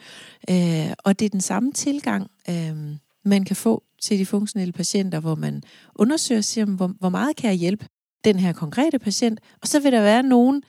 [0.50, 5.20] Øh, og det er den samme tilgang, øh, man kan få til de funktionelle patienter,
[5.20, 5.62] hvor man
[5.94, 7.86] undersøger sig, hvor, hvor meget kan jeg hjælpe
[8.24, 10.62] den her konkrete patient, og så vil der være nogen,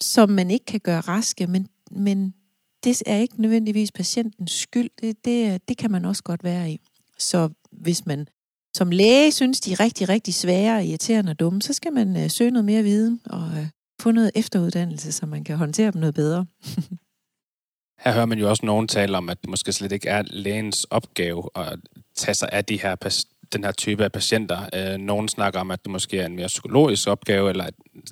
[0.00, 2.34] som man ikke kan gøre raske, men, men
[2.84, 4.90] det er ikke nødvendigvis patientens skyld.
[5.00, 6.80] Det, det, det kan man også godt være i.
[7.18, 8.28] Så hvis man
[8.76, 12.30] som læge synes, de er rigtig, rigtig svære, irriterende og dumme, så skal man øh,
[12.30, 13.66] søge noget mere viden og øh,
[14.00, 16.46] få noget efteruddannelse, så man kan håndtere dem noget bedre.
[18.04, 20.84] Her hører man jo også nogen tale om, at det måske slet ikke er lægens
[20.84, 21.78] opgave at
[22.16, 22.94] tage sig af de her,
[23.52, 24.68] den her type af patienter.
[24.74, 27.64] Øh, nogen snakker om, at det måske er en mere psykologisk opgave, eller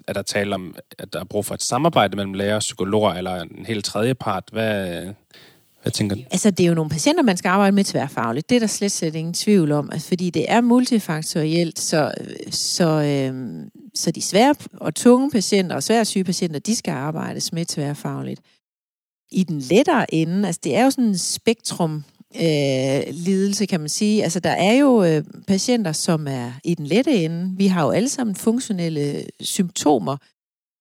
[0.07, 3.13] at der tale om, at der er brug for et samarbejde mellem læger og psykologer,
[3.15, 4.45] eller en helt tredje part.
[4.53, 5.03] Hvad,
[5.85, 6.23] hvad tænker du?
[6.31, 8.51] Altså, det er jo nogle patienter, man skal arbejde med tværfagligt.
[8.51, 12.13] Det er der slet slet ingen tvivl om, altså, fordi det er multifaktorielt, så,
[12.51, 13.63] så, øh,
[13.95, 18.41] så de svære og tunge patienter og svære syge patienter, de skal arbejdes med tværfagligt
[19.33, 22.05] i den lettere ende, altså det er jo sådan en spektrum
[22.37, 24.23] øh, lidelse, kan man sige.
[24.23, 27.53] Altså der er jo øh, patienter, som er i den lette ende.
[27.57, 30.17] Vi har jo alle sammen funktionelle symptomer.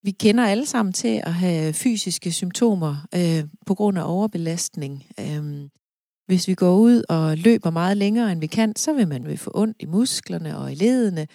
[0.04, 5.06] Vi kender alle sammen til at have fysiske symptomer øh, på grund af overbelastning.
[5.20, 5.70] Øh,
[6.28, 9.38] hvis vi går ud og løber meget længere, end vi kan, så vil man vil
[9.38, 11.28] få ondt i musklerne og i ledene.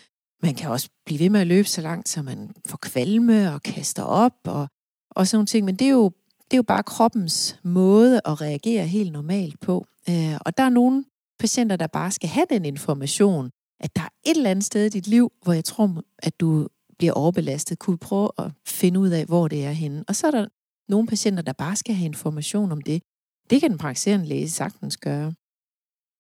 [0.43, 3.63] Man kan også blive ved med at løbe så langt, så man får kvalme og
[3.63, 4.69] kaster op og,
[5.11, 5.65] og sådan nogle ting.
[5.65, 6.13] Men det er jo
[6.51, 9.87] det er jo bare kroppens måde at reagere helt normalt på.
[10.09, 11.05] Øh, og der er nogle
[11.39, 13.51] patienter, der bare skal have den information,
[13.81, 16.69] at der er et eller andet sted i dit liv, hvor jeg tror, at du
[16.99, 17.79] bliver overbelastet.
[17.79, 20.05] Kunne prøve at finde ud af, hvor det er henne.
[20.09, 20.47] Og så er der
[20.89, 23.03] nogle patienter, der bare skal have information om det.
[23.51, 25.33] Det kan den praktiserende læge sagtens gøre.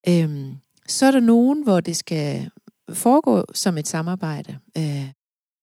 [0.08, 2.50] Øhm, så er der nogen, hvor det skal
[2.92, 4.58] foregå som et samarbejde.
[4.78, 5.10] Øh,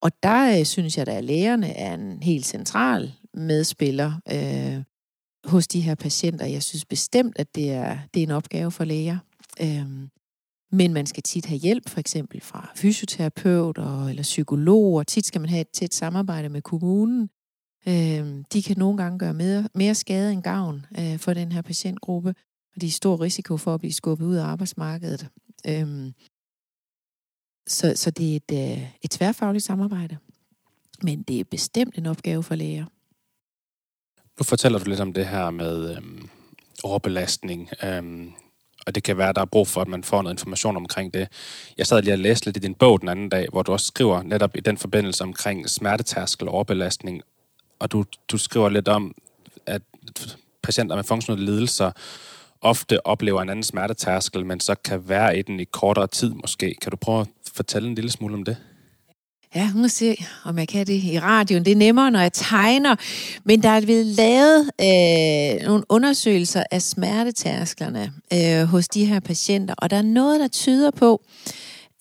[0.02, 4.84] og der øh, synes jeg, at lægerne er en helt central medspiller øh,
[5.52, 6.46] hos de her patienter.
[6.46, 9.18] Jeg synes bestemt, at det er, det er en opgave for læger.
[9.62, 10.08] Øh,
[10.76, 15.04] men man skal tit have hjælp, for eksempel fra fysioterapeuter eller psykologer.
[15.04, 17.30] Tit skal man have et tæt samarbejde med kommunen.
[17.88, 21.62] Øh, de kan nogle gange gøre mere, mere skade end gavn øh, for den her
[21.62, 22.30] patientgruppe,
[22.76, 25.28] og de er stor risiko for at blive skubbet ud af arbejdsmarkedet.
[25.68, 26.12] Øh,
[27.68, 30.18] så, så det er et, øh, et tværfagligt samarbejde.
[31.04, 32.86] Men det er bestemt en opgave for læger.
[34.40, 36.30] Nu fortæller du lidt om det her med øhm,
[36.84, 38.34] overbelastning, øhm,
[38.86, 41.14] og det kan være, at der er brug for, at man får noget information omkring
[41.14, 41.28] det.
[41.78, 43.86] Jeg sad lige og læste lidt i din bog den anden dag, hvor du også
[43.86, 47.22] skriver netop i den forbindelse omkring smertetærskel og overbelastning,
[47.80, 49.16] og du, du skriver lidt om,
[49.66, 49.82] at
[50.64, 51.92] patienter med funktionelle lidelser
[52.62, 56.76] ofte oplever en anden smertetærskel, men så kan være i den i kortere tid måske.
[56.82, 58.58] Kan du prøve at fortælle en lille smule om det?
[59.56, 61.66] Ja, nu se, om jeg kan det i radioen.
[61.66, 62.96] Det er nemmere, når jeg tegner.
[63.44, 69.74] Men der er blevet lavet øh, nogle undersøgelser af smertetærsklerne øh, hos de her patienter,
[69.78, 71.22] og der er noget, der tyder på,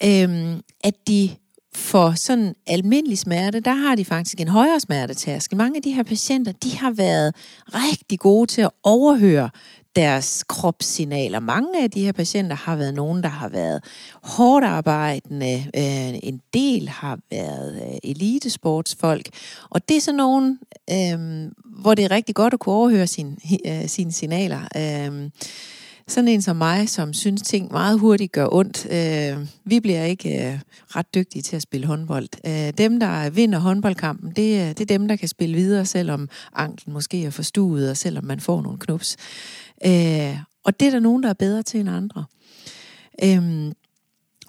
[0.04, 1.30] øh, at de
[1.74, 5.58] for sådan almindelig smerte, der har de faktisk en højere smertetærskel.
[5.58, 7.34] Mange af de her patienter, de har været
[7.68, 9.50] rigtig gode til at overhøre
[9.96, 11.40] deres kropssignaler.
[11.40, 13.84] Mange af de her patienter har været nogen, der har været
[14.22, 15.66] hårdt arbejdende.
[15.76, 19.28] Øh, en del har været øh, elitesportsfolk.
[19.70, 20.58] Og det er sådan nogen,
[20.90, 21.50] øh,
[21.82, 24.60] hvor det er rigtig godt at kunne overhøre sin, øh, sine signaler.
[24.76, 25.30] Øh,
[26.08, 28.86] sådan en som mig, som synes ting meget hurtigt gør ondt.
[28.90, 30.58] Øh, vi bliver ikke øh,
[30.96, 32.28] ret dygtige til at spille håndbold.
[32.46, 36.28] Øh, dem, der vinder håndboldkampen, det, øh, det er dem, der kan spille videre, selvom
[36.54, 39.16] anklen måske er forstuet, og selvom man får nogle knups.
[39.18, 42.24] Øh, Øh, og det er der nogen, der er bedre til end andre.
[43.24, 43.72] Øhm,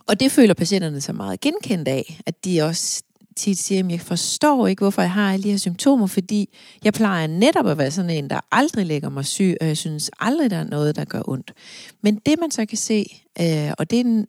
[0.07, 3.03] og det føler patienterne sig meget genkendt af, at de også
[3.35, 6.49] tit siger, at jeg forstår ikke, hvorfor jeg har alle de her symptomer, fordi
[6.83, 10.11] jeg plejer netop at være sådan en, der aldrig lægger mig syg, og jeg synes
[10.19, 11.53] aldrig, der er noget, der gør ondt.
[12.01, 13.05] Men det man så kan se,
[13.41, 14.25] øh, og det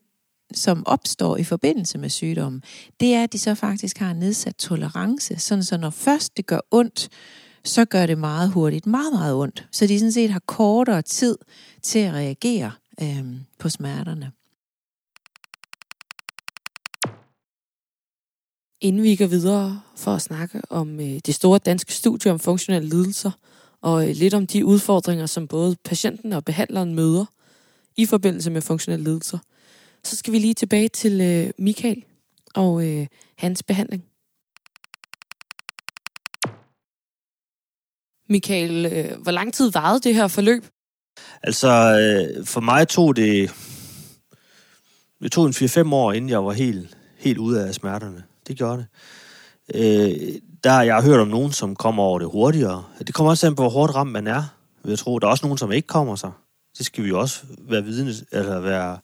[0.54, 2.62] som opstår i forbindelse med sygdommen,
[3.00, 6.46] det er, at de så faktisk har en nedsat tolerance, sådan så når først det
[6.46, 7.08] gør ondt,
[7.68, 9.68] så gør det meget hurtigt meget, meget ondt.
[9.70, 11.38] Så de sådan set har kortere tid
[11.82, 13.24] til at reagere øh,
[13.58, 14.32] på smerterne.
[18.80, 22.88] Inden vi går videre for at snakke om øh, det store danske studie om funktionelle
[22.88, 23.30] lidelser,
[23.80, 27.24] og øh, lidt om de udfordringer, som både patienten og behandleren møder
[27.96, 29.38] i forbindelse med funktionelle lidelser,
[30.04, 32.04] så skal vi lige tilbage til øh, Michael
[32.54, 34.04] og øh, hans behandling.
[38.28, 40.64] Michael, øh, hvor lang tid varede det her forløb?
[41.42, 43.50] Altså, øh, for mig tog det...
[45.22, 48.22] Det tog en 4-5 år, inden jeg var helt, helt ude af smerterne.
[48.48, 48.86] Det gjorde det.
[49.74, 52.84] Øh, der jeg har hørt om nogen, som kommer over det hurtigere.
[53.06, 54.42] Det kommer også an på, hvor hårdt ramt man er,
[54.84, 55.18] vil jeg tro.
[55.18, 56.30] Der er også nogen, som ikke kommer sig.
[56.78, 58.98] Det skal vi jo også være vidne, eller være...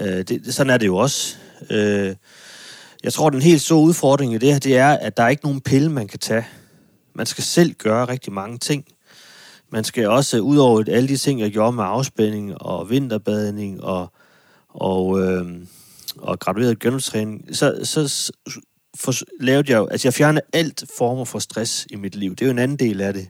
[0.00, 1.36] Øh, det, sådan er det jo også.
[1.70, 2.14] Øh,
[3.04, 5.44] jeg tror, den helt store udfordring i det her, det er, at der er ikke
[5.44, 6.46] nogen pille, man kan tage.
[7.16, 8.84] Man skal selv gøre rigtig mange ting.
[9.70, 14.12] Man skal også, ud over alle de ting, jeg gjorde med afspænding og vinterbadning og,
[14.68, 15.46] og, øh,
[16.18, 18.32] og gradueret genoptræning, så, så
[18.96, 22.30] for, lavede jeg jo, altså jeg fjernede alt former for stress i mit liv.
[22.30, 23.28] Det er jo en anden del af det.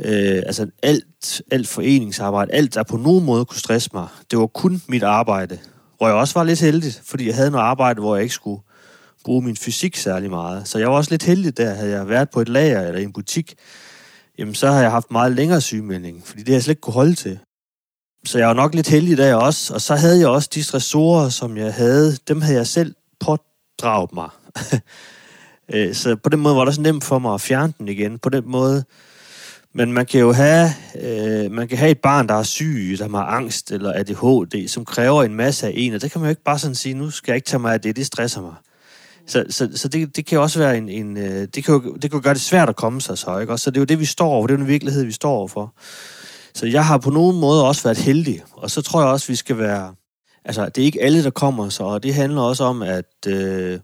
[0.00, 4.46] Øh, altså alt, alt foreningsarbejde, alt der på nogen måde kunne stresse mig, det var
[4.46, 5.58] kun mit arbejde.
[5.96, 8.62] Hvor jeg også var lidt heldig, fordi jeg havde noget arbejde, hvor jeg ikke skulle
[9.24, 10.68] bruge min fysik særlig meget.
[10.68, 11.74] Så jeg var også lidt heldig der.
[11.74, 13.54] Havde jeg været på et lager eller i en butik,
[14.38, 16.94] jamen så har jeg haft meget længere sygemelding, fordi det har jeg slet ikke kunne
[16.94, 17.38] holde til.
[18.24, 19.74] Så jeg var nok lidt heldig der også.
[19.74, 24.12] Og så havde jeg også de stressorer, som jeg havde, dem havde jeg selv pådraget
[24.12, 24.28] mig.
[25.74, 28.18] Øh, så på den måde var det så nemt for mig at fjerne den igen.
[28.18, 28.84] På den måde.
[29.74, 30.70] Men man kan jo have,
[31.02, 34.84] øh, man kan have et barn, der er syg, der har angst eller ADHD, som
[34.84, 37.10] kræver en masse af en, og det kan man jo ikke bare sådan sige, nu
[37.10, 38.54] skal jeg ikke tage mig af det, det stresser mig.
[39.26, 42.10] Så, så, så det, det kan også være en, en øh, det, kan jo, det
[42.10, 43.52] kan jo gøre det svært at komme sig så, ikke?
[43.52, 45.12] Og så det er jo det, vi står over, det er jo den virkelighed, vi
[45.12, 45.74] står overfor.
[46.54, 49.36] Så jeg har på nogen måde også været heldig, og så tror jeg også, vi
[49.36, 49.94] skal være,
[50.44, 53.78] altså det er ikke alle, der kommer så, og det handler også om, at øh,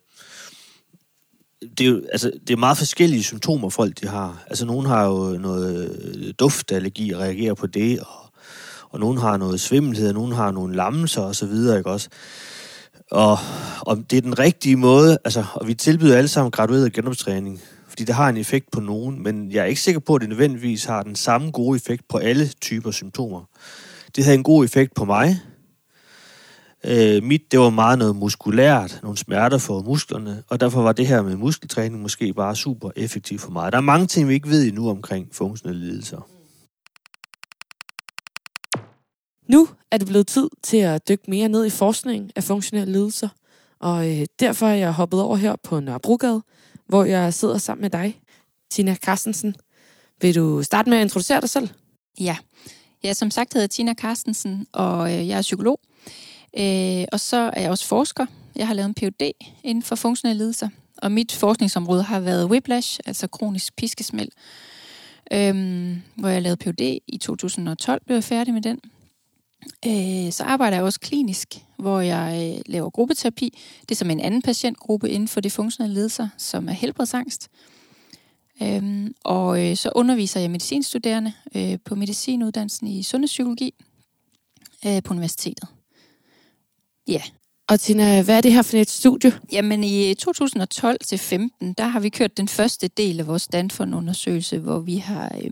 [1.79, 4.45] det, er jo, altså, det er meget forskellige symptomer, folk de har.
[4.47, 8.33] Altså nogen har jo noget øh, duftallergi og reagerer på det, og,
[8.91, 12.09] og nogen har noget svimmelhed, og nogen har nogle lammelser og så videre, ikke også?
[13.11, 13.39] Og,
[13.81, 18.05] og det er den rigtige måde, altså, og vi tilbyder alle sammen gradueret genoptræning, fordi
[18.05, 20.85] det har en effekt på nogen, men jeg er ikke sikker på, at det nødvendigvis
[20.85, 23.45] har den samme gode effekt på alle typer symptomer.
[24.17, 25.41] Det havde en god effekt på mig.
[26.85, 31.07] Øh, mit, det var meget noget muskulært, nogle smerter for musklerne, og derfor var det
[31.07, 33.73] her med muskeltræning måske bare super effektivt for mig.
[33.73, 36.38] Der er mange ting, vi ikke ved endnu omkring funktionelle lidelser.
[39.49, 43.29] Nu er det blevet tid til at dykke mere ned i forskning af funktionelle lidelser,
[43.79, 46.43] og øh, derfor er jeg hoppet over her på Nørrebrogade,
[46.87, 48.21] hvor jeg sidder sammen med dig,
[48.71, 49.55] Tina Carstensen.
[50.21, 51.69] Vil du starte med at introducere dig selv?
[52.21, 52.37] Ja,
[53.03, 55.81] jeg som sagt hedder Tina Carstensen, og øh, jeg er psykolog.
[56.59, 58.27] Øh, og så er jeg også forsker.
[58.57, 59.31] Jeg har lavet en Ph.D.
[59.65, 64.31] inden for funktionelle lidelser, og mit forskningsområde har været whiplash, altså kronisk piskesmæld,
[65.33, 66.99] øhm, hvor jeg lavede Ph.D.
[67.07, 68.81] i 2012, blev jeg færdig med den.
[69.87, 73.59] Øh, så arbejder jeg også klinisk, hvor jeg øh, laver gruppeterapi.
[73.81, 77.49] Det er som en anden patientgruppe inden for det funktionelle ledelser, som er helbredsangst.
[78.63, 83.75] Øhm, og øh, så underviser jeg medicinstuderende øh, på medicinuddannelsen i sundhedspsykologi
[84.87, 85.69] øh, på universitetet.
[87.09, 87.23] Ja.
[87.69, 89.33] Og Tina, hvad er det her for et studie?
[89.53, 94.59] Jamen i 2012 til 15, der har vi kørt den første del af vores Stanford-undersøgelse,
[94.59, 95.51] hvor vi har øh,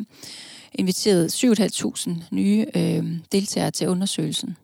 [0.78, 4.56] inviteret 7.500 nye øh, deltagere til undersøgelsen.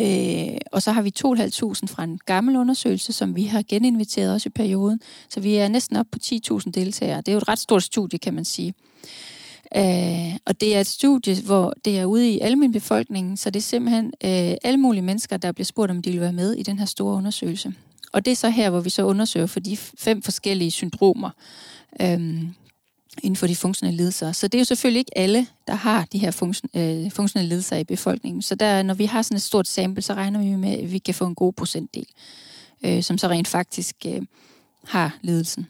[0.00, 4.48] Øh, og så har vi 2.500 fra en gammel undersøgelse, som vi har geninviteret også
[4.48, 5.00] i perioden.
[5.28, 7.16] Så vi er næsten op på 10.000 deltagere.
[7.16, 8.74] Det er jo et ret stort studie, kan man sige.
[9.76, 13.60] Øh, og det er et studie, hvor det er ude i almen befolkningen, så det
[13.60, 16.62] er simpelthen øh, alle mulige mennesker, der bliver spurgt, om de vil være med i
[16.62, 17.74] den her store undersøgelse.
[18.12, 21.30] Og det er så her, hvor vi så undersøger for de fem forskellige syndromer.
[22.00, 22.42] Øh,
[23.22, 24.32] inden for de funktionelle lidelser.
[24.32, 27.76] Så det er jo selvfølgelig ikke alle, der har de her funktion, øh, funktionelle lidelser
[27.76, 28.42] i befolkningen.
[28.42, 30.98] Så der, når vi har sådan et stort sample, så regner vi med, at vi
[30.98, 32.06] kan få en god procentdel,
[32.84, 34.22] øh, som så rent faktisk øh,
[34.84, 35.66] har lidelsen.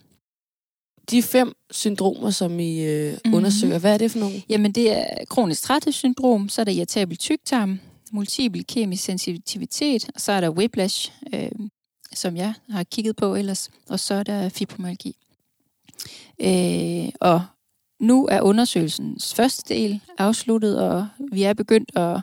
[1.11, 3.33] De fem syndromer, som I øh, mm-hmm.
[3.33, 4.41] undersøger, hvad er det for nogle?
[4.49, 7.79] Jamen det er kronisk træthedssyndrom, så er der irritabel tyktarm,
[8.11, 11.51] multiple kemisk sensitivitet, og så er der whiplash, øh,
[12.13, 15.15] som jeg har kigget på ellers, og så er der fibromyalgi.
[16.41, 17.41] Øh, og
[17.99, 22.21] nu er undersøgelsens første del afsluttet, og vi er begyndt at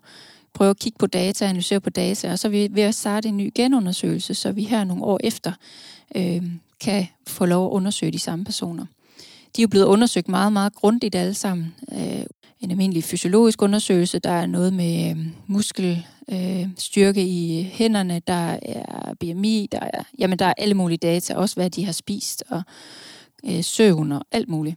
[0.54, 3.28] prøve at kigge på data, analysere på data, og så er vi ved at starte
[3.28, 5.52] en ny genundersøgelse, så vi her nogle år efter
[6.16, 6.42] øh,
[6.80, 8.86] kan få lov at undersøge de samme personer.
[9.56, 11.74] De er jo blevet undersøgt meget, meget grundigt alle sammen.
[11.92, 12.22] Øh,
[12.60, 19.14] en almindelig fysiologisk undersøgelse, der er noget med øh, muskelstyrke øh, i hænderne, der er
[19.20, 22.62] BMI, der er, jamen der er alle mulige data, også hvad de har spist, og
[23.46, 24.76] øh, søvn og alt muligt.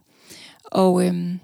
[0.64, 1.36] Og øh,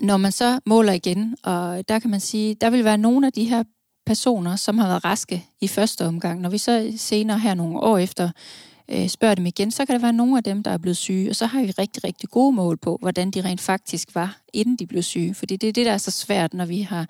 [0.00, 3.32] når man så måler igen, og der kan man sige, der vil være nogle af
[3.32, 3.62] de her
[4.06, 6.40] personer, som har været raske i første omgang.
[6.40, 8.30] Når vi så senere her nogle år efter
[8.90, 11.30] øh, spørger dem igen, så kan der være nogle af dem, der er blevet syge,
[11.30, 14.76] og så har vi rigtig, rigtig gode mål på, hvordan de rent faktisk var, inden
[14.76, 15.34] de blev syge.
[15.34, 17.06] Fordi det er det, der er så svært, når vi har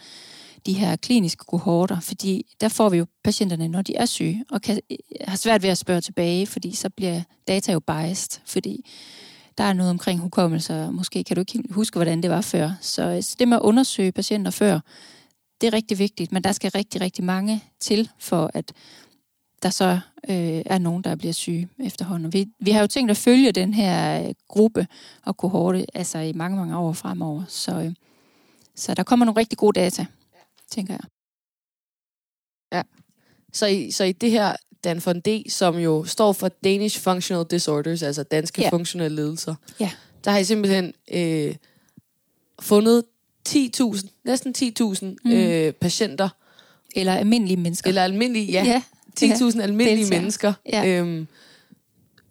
[0.66, 4.62] de her kliniske kohorter, fordi der får vi jo patienterne, når de er syge, og
[4.62, 4.96] kan, øh,
[5.28, 8.90] har svært ved at spørge tilbage, fordi så bliver data jo biased, fordi
[9.58, 12.70] der er noget omkring hukommelse, og måske kan du ikke huske, hvordan det var før.
[12.80, 14.80] Så, øh, så det med at undersøge patienter før,
[15.60, 18.72] det er rigtig vigtigt, men der skal rigtig, rigtig mange til, for at
[19.62, 22.32] der så øh, er nogen, der bliver syge efterhånden.
[22.32, 24.86] Vi, vi har jo tænkt at følge den her øh, gruppe
[25.26, 27.42] og kohorte altså i mange, mange år fremover.
[27.48, 27.92] Så, øh,
[28.74, 30.06] så der kommer nogle rigtig gode data
[30.70, 31.04] tænker jeg.
[32.72, 32.82] Ja.
[33.52, 38.02] Så i, så i det her Danfon D, som jo står for Danish Functional Disorders,
[38.02, 38.68] altså danske ja.
[38.68, 39.90] funktionelle lidelser, ja.
[40.24, 41.54] der har I simpelthen øh,
[42.60, 43.04] fundet
[43.48, 45.32] 10.000, næsten 10.000 mm.
[45.32, 46.28] øh, patienter.
[46.96, 47.88] Eller almindelige mennesker.
[47.88, 48.64] Eller almindelige, ja.
[48.64, 48.82] ja
[49.20, 49.62] 10.000 ja.
[49.62, 50.20] almindelige Deltager.
[50.20, 50.52] mennesker.
[50.72, 50.86] Ja.
[50.86, 51.26] Øhm,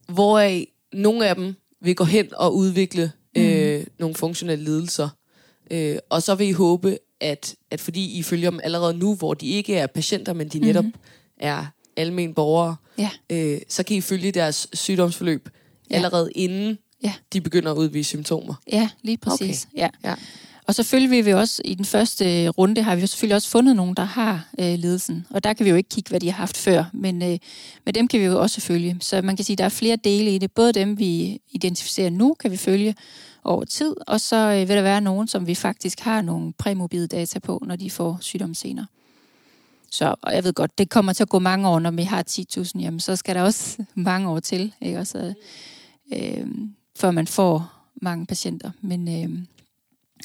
[0.08, 3.42] hvoraf nogle af dem vil gå hen og udvikle mm.
[3.42, 5.10] øh, nogle funktionelle lidelser.
[5.72, 9.34] Øh, og så vil I håbe, at, at fordi I følger dem allerede nu, hvor
[9.34, 11.02] de ikke er patienter, men de netop mm-hmm.
[11.38, 13.10] er almen borgere, ja.
[13.30, 15.50] øh, så kan I følge deres sygdomsforløb
[15.90, 15.96] ja.
[15.96, 17.14] allerede inden ja.
[17.34, 18.54] de begynder at udvise symptomer.
[18.72, 19.68] Ja, lige præcis.
[19.74, 19.82] Okay.
[19.82, 19.90] Ja.
[20.04, 20.16] Ja.
[20.70, 23.76] Og selvfølgelig vil vi også, i den første runde, har vi jo selvfølgelig også fundet
[23.76, 25.26] nogen, der har øh, ledelsen.
[25.30, 27.38] Og der kan vi jo ikke kigge, hvad de har haft før, men, øh,
[27.86, 28.98] men dem kan vi jo også følge.
[29.02, 30.52] Så man kan sige, at der er flere dele i det.
[30.52, 32.96] Både dem, vi identificerer nu, kan vi følge,
[33.44, 37.08] over tid, og så øh, vil der være nogen, som vi faktisk har nogle præmobile
[37.08, 38.86] data på, når de får sygdom senere.
[39.92, 42.24] Så og jeg ved godt, det kommer til at gå mange år, når vi har
[42.30, 45.00] 10.000, jamen så skal der også mange år til, ikke?
[45.00, 45.34] Også,
[46.14, 46.48] øh,
[46.98, 48.72] før man får mange patienter.
[48.82, 49.40] Men, øh,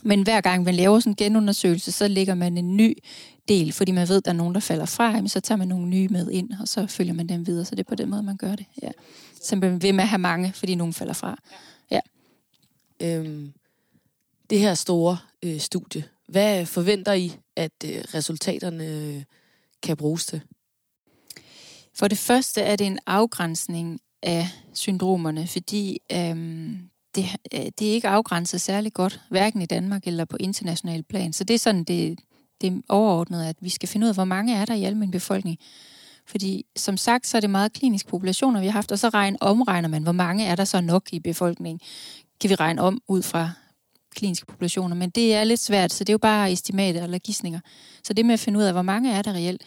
[0.03, 2.96] men hver gang man laver sådan en genundersøgelse, så lægger man en ny
[3.48, 5.68] del, fordi man ved, at der er nogen, der falder fra, jamen, så tager man
[5.68, 7.64] nogle nye med ind, og så følger man dem videre.
[7.64, 8.66] Så det er på den måde, man gør det.
[8.83, 8.90] Ja.
[9.42, 11.38] Simpelthen ved med at have mange, fordi nogen falder fra
[13.02, 13.52] øh, øhm,
[14.50, 16.04] det her store øh, studie.
[16.28, 19.22] Hvad forventer I, at øh, resultaterne øh,
[19.83, 20.40] kan bruges til?
[21.94, 27.92] For det første er det en afgrænsning af syndromerne, fordi øhm, det, øh, det er
[27.92, 31.33] ikke afgrænset særlig godt, hverken i Danmark eller på international plan.
[31.33, 32.19] Så det er sådan det,
[32.60, 35.58] det overordnede, at vi skal finde ud af, hvor mange er der i almen befolkning.
[36.27, 39.37] Fordi som sagt, så er det meget klinisk populationer, vi har haft, og så regn,
[39.40, 41.81] omregner man, hvor mange er der så nok i befolkningen
[42.40, 43.50] kan vi regne om ud fra
[44.14, 47.60] kliniske populationer, men det er lidt svært, så det er jo bare estimater eller gissninger.
[48.04, 49.62] Så det med at finde ud af, hvor mange er der reelt,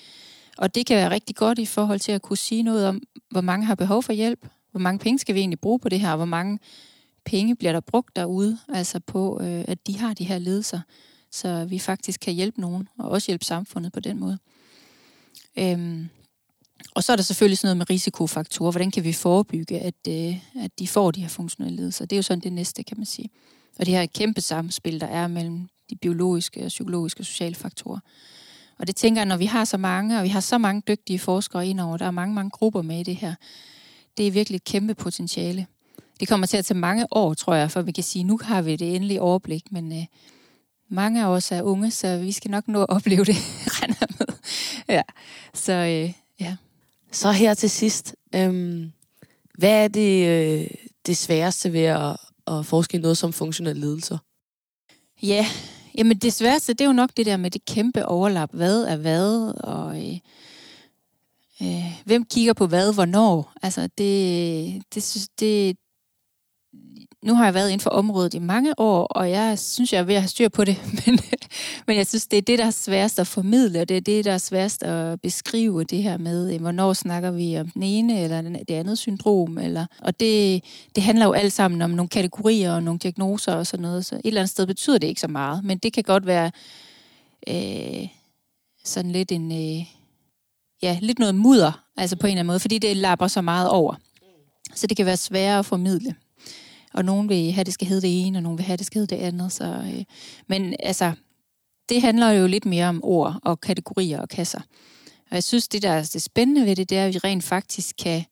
[0.58, 3.42] og det kan være rigtig godt i forhold til at kunne sige noget om, hvor
[3.42, 6.12] mange har behov for hjælp, hvor mange penge skal vi egentlig bruge på det her,
[6.12, 6.60] og hvor mange
[7.26, 10.80] penge bliver der brugt derude, altså på, øh, at de har de her ledelser,
[11.32, 14.38] så vi faktisk kan hjælpe nogen, og også hjælpe samfundet på den måde.
[15.60, 16.10] Øhm,
[16.96, 18.72] og så er der selvfølgelig sådan noget med risikofaktorer.
[18.72, 22.06] Hvordan kan vi forebygge, at, øh, at de får de her funktionelle lidelser?
[22.06, 23.30] Det er jo sådan det næste, kan man sige.
[23.80, 28.00] Og det her kæmpe samspil, der er mellem de biologiske, og psykologiske og sociale faktorer.
[28.80, 31.20] Og det tænker jeg, når vi har så mange, og vi har så mange dygtige
[31.20, 33.36] forskere indover, der er mange, mange grupper med i det her,
[34.18, 35.68] det er virkelig et kæmpe potentiale.
[36.20, 38.62] Det kommer til at tage mange år, tror jeg, for vi kan sige, nu har
[38.62, 40.06] vi det endelige overblik, men øh,
[40.90, 43.36] mange af os er unge, så vi skal nok nå at opleve det,
[43.82, 44.28] regner med.
[44.90, 45.02] Ja,
[45.54, 46.56] så øh, ja.
[47.12, 48.92] Så her til sidst, øhm,
[49.58, 50.68] hvad er det, øh,
[51.06, 54.18] det sværeste ved at, at forske i noget som funktionel lidelser?
[55.24, 55.46] Ja,
[55.98, 58.50] jamen det sværeste, det er jo nok det der med det kæmpe overlap.
[58.54, 60.20] Hvad er hvad, og øh,
[61.62, 63.54] øh, hvem kigger på hvad, hvornår.
[63.62, 65.78] Altså det, det, synes, det,
[67.24, 70.04] nu har jeg været inden for området i mange år, og jeg synes, jeg er
[70.04, 71.20] ved at have styr på det, men,
[71.88, 74.26] men jeg synes, det er det, der er sværest at formidle, og det er det,
[74.26, 78.22] der er sværest at beskrive det her med, øh, hvornår snakker vi om den ene
[78.22, 80.64] eller det andet syndrom, eller, og det,
[80.96, 84.16] det handler jo alt sammen om nogle kategorier og nogle diagnoser og sådan noget, så
[84.16, 86.52] et eller andet sted betyder det ikke så meget, men det kan godt være
[87.48, 88.08] øh,
[88.84, 89.86] sådan lidt en, øh,
[90.82, 93.70] ja, lidt noget mudder, altså på en eller anden måde, fordi det lapper så meget
[93.70, 93.96] over.
[94.76, 96.16] Så det kan være sværere at formidle
[96.98, 98.80] og nogen vil have, at det skal hedde det ene, og nogen vil have, at
[98.80, 99.52] det skal hedde det andet.
[99.52, 100.04] Så, øh,
[100.48, 101.12] men altså,
[101.90, 104.60] det handler jo lidt mere om ord og kategorier og kasser.
[105.30, 107.44] Og jeg synes, det der er det spændende ved det, det er, at vi rent
[107.44, 108.24] faktisk kan,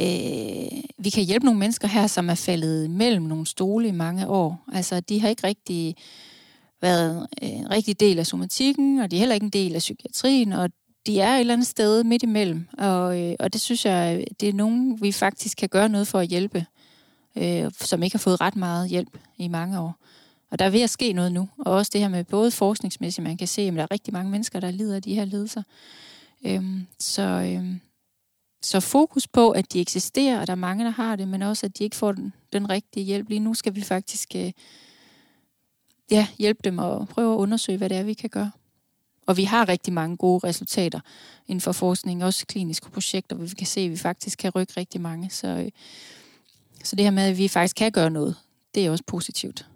[0.00, 4.28] øh, vi kan hjælpe nogle mennesker her, som er faldet mellem nogle stole i mange
[4.28, 4.64] år.
[4.72, 5.96] Altså, de har ikke rigtig
[6.80, 9.78] været øh, en rigtig del af somatikken, og de er heller ikke en del af
[9.78, 10.70] psykiatrien, og
[11.06, 12.68] de er et eller andet sted midt imellem.
[12.78, 16.18] Og, øh, og det synes jeg, det er nogen, vi faktisk kan gøre noget for
[16.18, 16.66] at hjælpe
[17.36, 19.96] øh, som ikke har fået ret meget hjælp i mange år.
[20.50, 21.48] Og der er ved at ske noget nu.
[21.58, 24.30] Og også det her med både forskningsmæssigt, man kan se, at der er rigtig mange
[24.30, 25.62] mennesker, der lider af de her lidelser.
[26.46, 27.80] Øhm, så, øhm,
[28.62, 31.66] så fokus på, at de eksisterer, og der er mange, der har det, men også,
[31.66, 33.28] at de ikke får den, den rigtige hjælp.
[33.28, 34.52] Lige nu skal vi faktisk øh,
[36.10, 38.50] ja, hjælpe dem og prøve at undersøge, hvad det er, vi kan gøre.
[39.26, 41.00] Og vi har rigtig mange gode resultater
[41.46, 44.72] inden for forskning, også kliniske projekter, hvor vi kan se, at vi faktisk kan rykke
[44.76, 45.30] rigtig mange.
[45.30, 45.70] Så, øh,
[46.84, 48.36] så det her med, at vi faktisk kan gøre noget,
[48.74, 49.66] det er også positivt.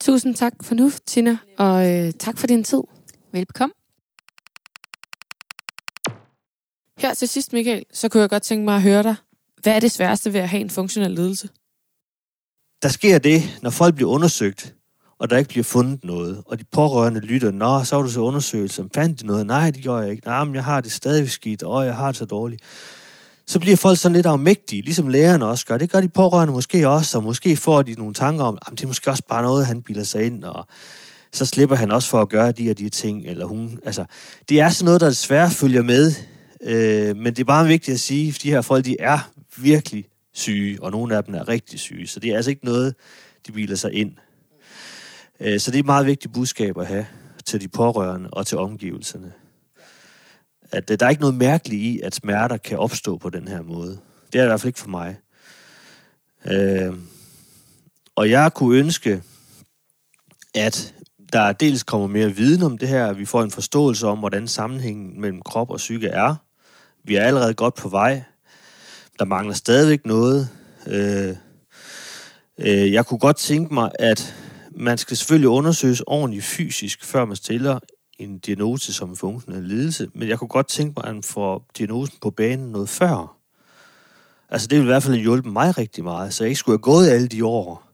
[0.00, 2.82] Tusind tak for nu, Tina, og øh, tak for din tid.
[3.32, 3.72] Velbekomme.
[6.98, 9.14] Her til sidst, Michael, så kunne jeg godt tænke mig at høre dig.
[9.62, 11.48] Hvad er det sværeste ved at have en funktionel ledelse?
[12.82, 14.74] Der sker det, når folk bliver undersøgt,
[15.18, 18.20] og der ikke bliver fundet noget, og de pårørende lytter, nå, så var du så
[18.20, 19.46] undersøgt, som fandt de noget?
[19.46, 20.26] Nej, det gjorde jeg ikke.
[20.26, 22.62] Nej, men jeg har det stadig skidt, og jeg har det så dårligt
[23.50, 25.78] så bliver folk sådan lidt afmægtige, ligesom lærerne også gør.
[25.78, 28.82] Det gør de pårørende måske også, og måske får de nogle tanker om, at det
[28.82, 30.66] er måske også bare noget, han bilder sig ind, og
[31.32, 33.78] så slipper han også for at gøre de og de ting, eller hun.
[33.84, 34.04] Altså,
[34.48, 36.12] det er sådan noget, der desværre følger med,
[36.62, 40.04] øh, men det er bare vigtigt at sige, at de her folk, de er virkelig
[40.34, 42.94] syge, og nogle af dem er rigtig syge, så det er altså ikke noget,
[43.46, 44.12] de biler sig ind.
[45.40, 47.06] Øh, så det er et meget vigtigt budskab at have
[47.46, 49.32] til de pårørende og til omgivelserne
[50.72, 53.62] at øh, der er ikke noget mærkeligt i, at smerter kan opstå på den her
[53.62, 53.98] måde.
[54.32, 55.16] Det er i hvert fald ikke for mig.
[56.46, 56.94] Øh,
[58.16, 59.22] og jeg kunne ønske,
[60.54, 60.94] at
[61.32, 64.48] der dels kommer mere viden om det her, at vi får en forståelse om, hvordan
[64.48, 66.34] sammenhængen mellem krop og psyke er.
[67.04, 68.22] Vi er allerede godt på vej.
[69.18, 70.48] Der mangler stadigvæk noget.
[70.86, 71.36] Øh,
[72.58, 74.34] øh, jeg kunne godt tænke mig, at
[74.70, 77.78] man skal selvfølgelig undersøges ordentligt fysisk, før man stiller
[78.20, 81.66] en diagnose som en funktionel lidelse, men jeg kunne godt tænke mig, at han får
[81.78, 83.36] diagnosen på banen noget før.
[84.48, 86.82] Altså det ville i hvert fald hjælpe mig rigtig meget, så jeg ikke skulle have
[86.82, 87.90] gået alle de år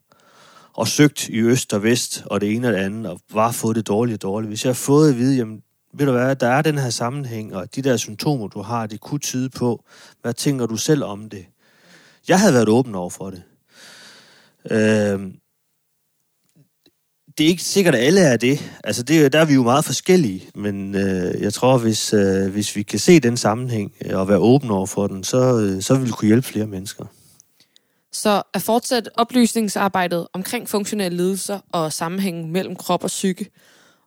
[0.72, 3.76] og søgt i øst og vest og det ene og det andet, og bare fået
[3.76, 4.50] det dårligt og dårligt.
[4.50, 5.62] Hvis jeg har fået at vide, jamen,
[5.92, 9.00] ved du hvad, der er den her sammenhæng, og de der symptomer, du har, det
[9.00, 9.84] kunne tyde på,
[10.22, 11.46] hvad tænker du selv om det?
[12.28, 13.42] Jeg havde været åben over for det.
[14.70, 15.20] Øh,
[17.38, 18.72] det er ikke sikkert, at alle er det.
[18.84, 22.76] Altså, det, der er vi jo meget forskellige, men øh, jeg tror, hvis, øh, hvis
[22.76, 25.94] vi kan se den sammenhæng øh, og være åbne over for den, så, øh, så
[25.94, 27.04] vil vi kunne hjælpe flere mennesker.
[28.12, 33.50] Så at fortsætte oplysningsarbejdet omkring funktionelle lidelser og sammenhængen mellem krop og psyke,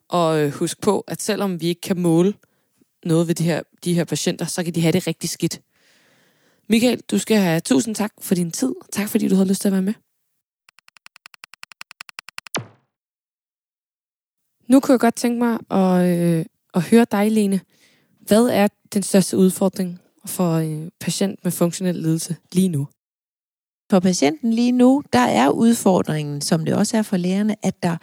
[0.10, 2.34] og øh, husk på, at selvom vi ikke kan måle
[3.06, 5.62] noget ved de her, de her patienter, så kan de have det rigtig skidt.
[6.70, 8.74] Michael, du skal have tusind tak for din tid.
[8.92, 9.94] Tak fordi du havde lyst til at være med.
[14.70, 17.60] Nu kunne jeg godt tænke mig at, øh, at høre dig, Lene.
[18.28, 22.88] Hvad er den største udfordring for øh, patient med funktionel ledelse lige nu?
[23.92, 27.98] For patienten lige nu, der er udfordringen, som det også er for lægerne, at der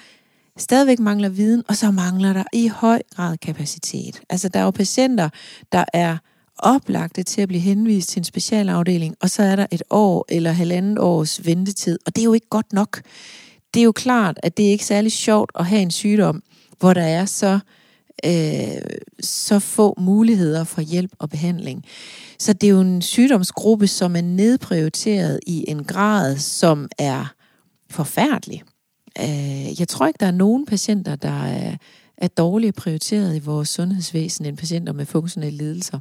[0.56, 4.22] stadigvæk mangler viden, og så mangler der i høj grad kapacitet.
[4.30, 5.28] Altså der er jo patienter,
[5.72, 6.16] der er
[6.58, 10.52] oplagte til at blive henvist til en specialafdeling, og så er der et år eller
[10.52, 13.02] halvandet års ventetid, og det er jo ikke godt nok.
[13.74, 16.42] Det er jo klart, at det er ikke særlig sjovt at have en sygdom,
[16.78, 17.58] hvor der er så,
[18.24, 18.82] øh,
[19.20, 21.84] så få muligheder for hjælp og behandling.
[22.38, 27.34] Så det er jo en sygdomsgruppe, som er nedprioriteret i en grad, som er
[27.90, 28.62] forfærdelig.
[29.20, 31.76] Øh, jeg tror ikke, der er nogen patienter, der er,
[32.18, 36.00] er dårligt prioriteret i vores sundhedsvæsen end patienter med funktionelle lidelser.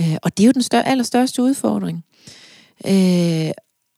[0.00, 2.04] Øh, og det er jo den større, allerstørste udfordring.
[2.86, 3.50] Øh,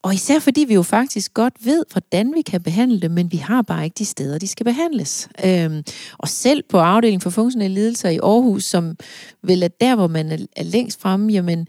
[0.05, 3.37] og især fordi vi jo faktisk godt ved, hvordan vi kan behandle dem, men vi
[3.37, 5.29] har bare ikke de steder, de skal behandles.
[5.45, 5.83] Øhm,
[6.19, 8.97] og selv på afdelingen for funktionelle lidelser i Aarhus, som
[9.43, 11.69] vel er der, hvor man er, længst fremme, jamen,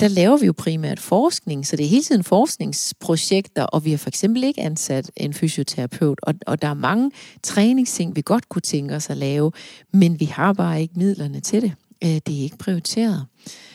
[0.00, 3.98] der laver vi jo primært forskning, så det er hele tiden forskningsprojekter, og vi har
[3.98, 7.10] for eksempel ikke ansat en fysioterapeut, og, og der er mange
[7.42, 9.52] træningsting, vi godt kunne tænke os at lave,
[9.92, 11.72] men vi har bare ikke midlerne til det.
[12.04, 13.26] Øh, det er ikke prioriteret.
[13.46, 13.69] Øh,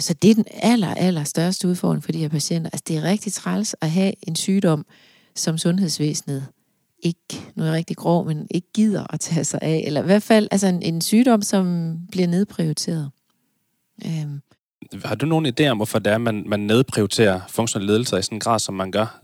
[0.00, 2.70] så det er den aller, aller største udfordring for de her patienter.
[2.72, 4.86] Altså det er rigtig træls at have en sygdom,
[5.34, 6.46] som sundhedsvæsenet
[7.04, 9.84] ikke, nu er jeg rigtig grov, men ikke gider at tage sig af.
[9.86, 13.10] Eller i hvert fald altså en, en sygdom, som bliver nedprioriteret.
[14.06, 14.40] Øhm.
[15.04, 18.36] Har du nogen idé om, hvorfor det er, man, man nedprioriterer funktionelle ledelser i sådan
[18.36, 19.20] en grad, som man gør?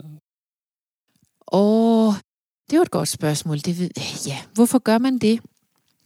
[1.53, 2.14] Åh,
[2.70, 3.59] det var et godt spørgsmål.
[3.59, 3.91] Det ved,
[4.26, 5.41] ja, hvorfor gør man det?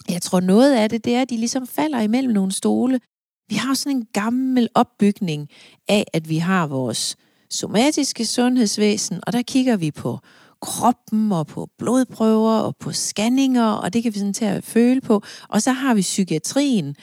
[0.09, 3.01] Jeg tror noget af det, det er, at de ligesom falder imellem nogle stole.
[3.49, 5.49] Vi har sådan en gammel opbygning
[5.88, 7.16] af, at vi har vores
[7.51, 10.18] somatiske sundhedsvæsen, og der kigger vi på
[10.61, 15.01] kroppen og på blodprøver og på scanninger, og det kan vi sådan til at føle
[15.01, 15.22] på.
[15.49, 16.97] Og så har vi psykiatrien,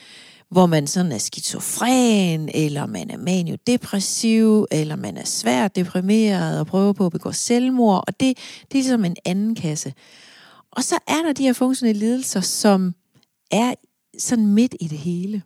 [0.50, 6.66] hvor man sådan er skizofren, eller man er maniodepressiv, eller man er svært deprimeret og
[6.66, 9.94] prøver på at begå selvmord, og det, det er ligesom en anden kasse.
[10.70, 12.94] Og så er der de her funktionelle lidelser, som
[13.50, 13.74] er
[14.18, 15.42] sådan midt i det hele.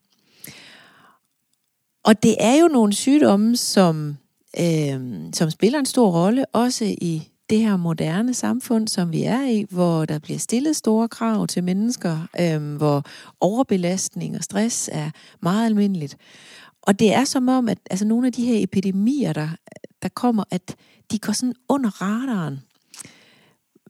[2.06, 4.16] Og det er jo nogle sygdomme, som,
[4.60, 5.00] øh,
[5.32, 9.66] som spiller en stor rolle, også i det her moderne samfund, som vi er i,
[9.70, 13.02] hvor der bliver stillet store krav til mennesker, øh, hvor
[13.40, 15.10] overbelastning og stress er
[15.42, 16.16] meget almindeligt.
[16.82, 19.48] Og det er som om, at altså, nogle af de her epidemier, der,
[20.02, 20.76] der kommer, at
[21.10, 22.60] de går sådan under radaren.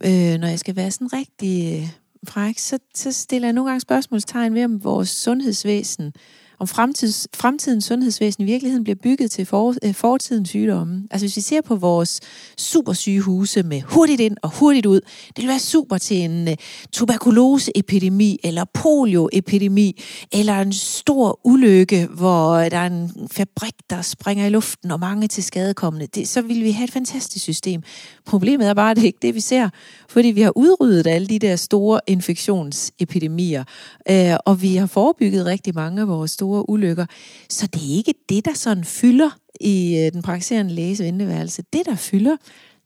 [0.04, 1.88] Øh, når jeg skal være sådan rigtig øh,
[2.28, 6.12] fræk, så, så stiller jeg nogle gange spørgsmålstegn ved, om vores sundhedsvæsen
[6.58, 11.02] om fremtids, fremtidens sundhedsvæsen i virkeligheden bliver bygget til for, øh, fortidens sygdomme.
[11.10, 12.20] Altså hvis vi ser på vores
[12.58, 16.56] supersygehuse med hurtigt ind og hurtigt ud, det vil være super til en øh,
[16.92, 20.02] tuberkuloseepidemi eller polioepidemi
[20.32, 25.28] eller en stor ulykke, hvor der er en fabrik, der springer i luften og mange
[25.28, 26.06] til skadekommende.
[26.06, 27.82] Det, så vil vi have et fantastisk system.
[28.26, 29.68] Problemet er bare, at det ikke det, vi ser,
[30.08, 33.64] fordi vi har udryddet alle de der store infektionsepidemier,
[34.10, 37.06] øh, og vi har forebygget rigtig mange af vores store store ulykker.
[37.50, 39.30] Så det er ikke det, der sådan fylder
[39.60, 41.62] i øh, den praktiserende læges venteværelse.
[41.72, 42.36] Det, der fylder,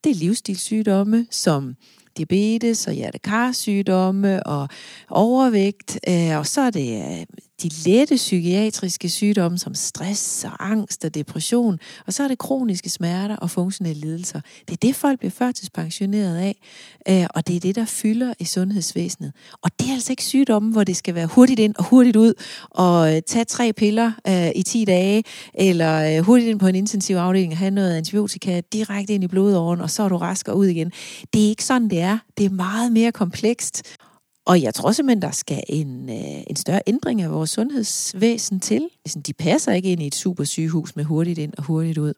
[0.05, 1.75] det er livsstilssygdomme som
[2.17, 4.69] diabetes og hjertekarsygdomme og
[5.11, 7.27] overvægt, øh, og så er det øh,
[7.63, 12.91] de lette psykiatriske sygdomme som stress og angst og depression, og så er det kroniske
[12.91, 14.41] smerter og funktionelle lidelser.
[14.69, 16.57] Det er det, folk bliver førtidspensioneret af,
[17.09, 19.33] øh, og det er det, der fylder i sundhedsvæsenet.
[19.63, 22.35] Og det er altså ikke sygdomme, hvor det skal være hurtigt ind og hurtigt ud,
[22.71, 26.75] og øh, tage tre piller øh, i 10 dage, eller øh, hurtigt ind på en
[26.75, 30.49] intensiv afdeling og have noget antibiotika direkte ind i blodåren, og så er du rask
[30.49, 30.93] og ud igen.
[31.33, 32.19] Det er ikke sådan, det er.
[32.39, 33.83] Det er meget mere komplekst,
[34.51, 38.89] og jeg tror simpelthen, der skal en, øh, en større ændring af vores sundhedsvæsen til.
[39.27, 42.15] De passer ikke ind i et super sygehus med hurtigt ind og hurtigt ud.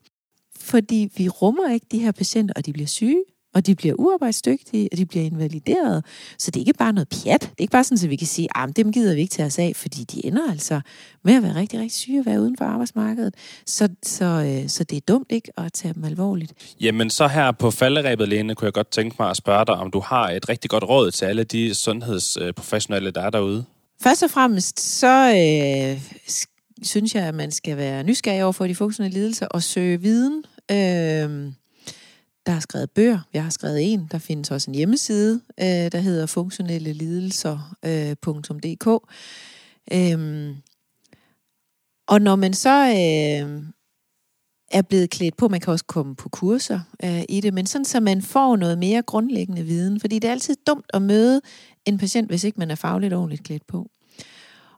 [0.59, 3.25] Fordi vi rummer ikke de her patienter, og de bliver syge
[3.55, 6.05] og de bliver uarbejdsdygtige, og de bliver invalideret.
[6.39, 7.41] Så det er ikke bare noget pjat.
[7.41, 9.47] Det er ikke bare sådan, at vi kan sige, at dem gider vi ikke tage
[9.47, 10.81] os af, fordi de ender altså
[11.25, 13.35] med at være rigtig, rigtig syge og være uden for arbejdsmarkedet.
[13.67, 16.53] Så, så, øh, så det er dumt ikke at tage dem alvorligt.
[16.81, 19.91] Jamen så her på falderæbet, Lene, kunne jeg godt tænke mig at spørge dig, om
[19.91, 23.65] du har et rigtig godt råd til alle de sundhedsprofessionelle, der er derude?
[24.03, 26.01] Først og fremmest, så øh,
[26.83, 30.45] synes jeg, at man skal være nysgerrig over for de funktionelle lidelser og søge viden.
[30.71, 31.53] Øh,
[32.47, 33.19] der har skrevet bøger.
[33.33, 34.09] Jeg har skrevet en.
[34.13, 38.87] Der findes også en hjemmeside, øh, der hedder funktionellelidelser.dk.
[39.93, 40.57] Øh, øhm,
[42.09, 43.63] og når man så øh,
[44.73, 47.85] er blevet klædt på, man kan også komme på kurser øh, i det, men sådan
[47.85, 51.41] så man får noget mere grundlæggende viden, fordi det er altid dumt at møde
[51.87, 53.91] en patient, hvis ikke man er fagligt ordentligt klædt på.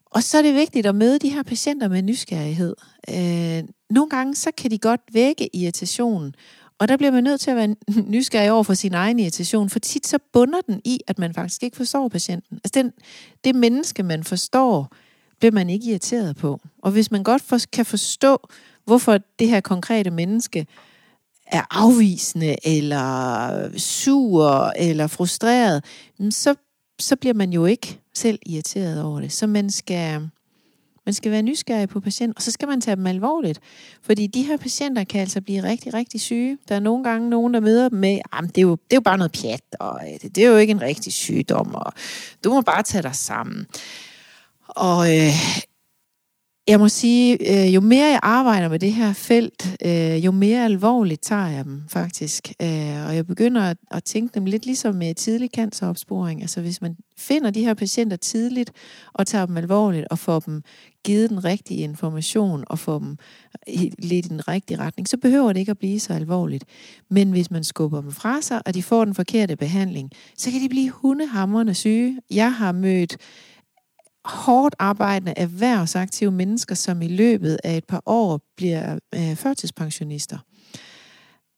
[0.07, 2.75] Og så er det vigtigt at møde de her patienter med nysgerrighed.
[3.11, 6.35] Øh, nogle gange så kan de godt vække irritation
[6.79, 7.77] og der bliver man nødt til at være
[8.15, 11.63] nysgerrig over for sin egen irritation, for tit så bunder den i, at man faktisk
[11.63, 12.57] ikke forstår patienten.
[12.65, 12.93] Altså den,
[13.45, 14.93] det menneske, man forstår,
[15.39, 16.61] bliver man ikke irriteret på.
[16.83, 18.49] Og hvis man godt for, kan forstå,
[18.85, 20.67] hvorfor det her konkrete menneske
[21.47, 25.85] er afvisende, eller sur, eller frustreret,
[26.19, 26.55] mm, så,
[27.01, 29.33] så bliver man jo ikke selv irriteret over det.
[29.33, 30.31] Så man skal,
[31.07, 33.61] man skal være nysgerrig på patienten, og så skal man tage dem alvorligt.
[34.03, 36.59] Fordi de her patienter kan altså blive rigtig, rigtig syge.
[36.69, 38.97] Der er nogle gange nogen, der møder dem med, at det, er jo, det er
[38.97, 41.93] jo bare noget pjat, og øh, det, det er jo ikke en rigtig sygdom, og
[42.45, 43.67] du må bare tage dig sammen.
[44.69, 45.33] Og øh,
[46.69, 50.65] jeg må sige, øh, jo mere jeg arbejder med det her felt, øh, jo mere
[50.65, 52.53] alvorligt tager jeg dem faktisk.
[52.63, 56.41] Øh, og jeg begynder at, at tænke dem lidt ligesom med tidlig canceropsporing.
[56.41, 58.73] Altså hvis man finder de her patienter tidligt
[59.13, 60.63] og tager dem alvorligt og får dem
[61.05, 63.17] givet den rigtige information og får dem
[63.99, 66.65] lidt i den rigtige retning, så behøver det ikke at blive så alvorligt.
[67.11, 70.61] Men hvis man skubber dem fra sig, og de får den forkerte behandling, så kan
[70.61, 72.19] de blive hundehamrende syge.
[72.31, 73.17] Jeg har mødt
[74.25, 80.39] hårdt arbejdende erhvervsaktive mennesker, som i løbet af et par år bliver øh, førtidspensionister.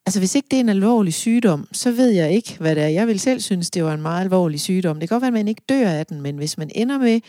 [0.06, 2.88] Altså hvis ikke det er en alvorlig sygdom, så ved jeg ikke, hvad det er.
[2.88, 5.00] Jeg vil selv synes, det var en meget alvorlig sygdom.
[5.00, 7.20] Det kan godt være, at man ikke dør af den, men hvis man ender med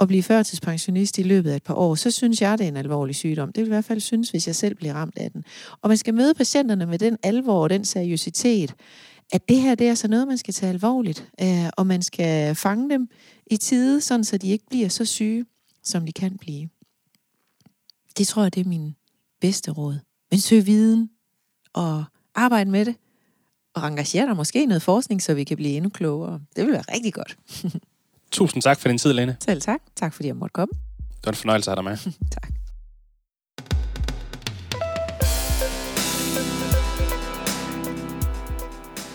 [0.00, 2.76] at blive førtidspensionist i løbet af et par år, så synes jeg, det er en
[2.76, 3.52] alvorlig sygdom.
[3.52, 5.44] Det vil i hvert fald synes, hvis jeg selv bliver ramt af den.
[5.82, 8.74] Og man skal møde patienterne med den alvor og den seriøsitet,
[9.32, 12.54] at det her det er så noget, man skal tage alvorligt, øh, og man skal
[12.54, 13.08] fange dem
[13.50, 15.46] i tide, sådan så de ikke bliver så syge,
[15.82, 16.68] som de kan blive.
[18.18, 18.96] Det tror jeg, det er min
[19.40, 19.98] bedste råd.
[20.30, 21.10] Men søg viden
[21.72, 22.94] og arbejde med det,
[23.74, 26.40] og engagere dig måske i noget forskning, så vi kan blive endnu klogere.
[26.56, 27.38] Det vil være rigtig godt.
[28.32, 29.36] Tusind tak for din tid, Lene.
[29.44, 29.80] Selv tak.
[29.96, 30.72] Tak fordi jeg måtte komme.
[31.00, 32.12] Det var en fornøjelse at have dig med.
[32.40, 32.52] tak.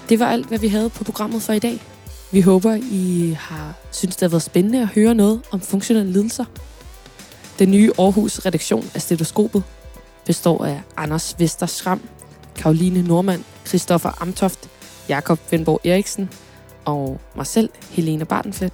[0.09, 1.94] Det var alt, hvad vi havde på programmet for i dag.
[2.31, 6.45] Vi håber, I har synes, det har været spændende at høre noget om funktionelle lidelser.
[7.59, 9.63] Den nye Aarhus redaktion af Stetoskopet
[10.25, 12.01] består af Anders Vester Schram,
[12.55, 14.69] Karoline Normand, Christoffer Amtoft,
[15.09, 16.29] Jakob Venborg Eriksen
[16.85, 18.73] og mig selv, Helene Bartenflet.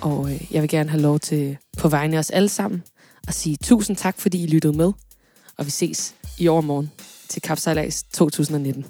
[0.00, 2.82] Og øh, jeg vil gerne have lov til på vegne af os alle sammen
[3.28, 4.92] at sige tusind tak, fordi I lyttede med.
[5.58, 6.90] Og vi ses i overmorgen
[7.28, 8.86] til Kapsejlads 2019.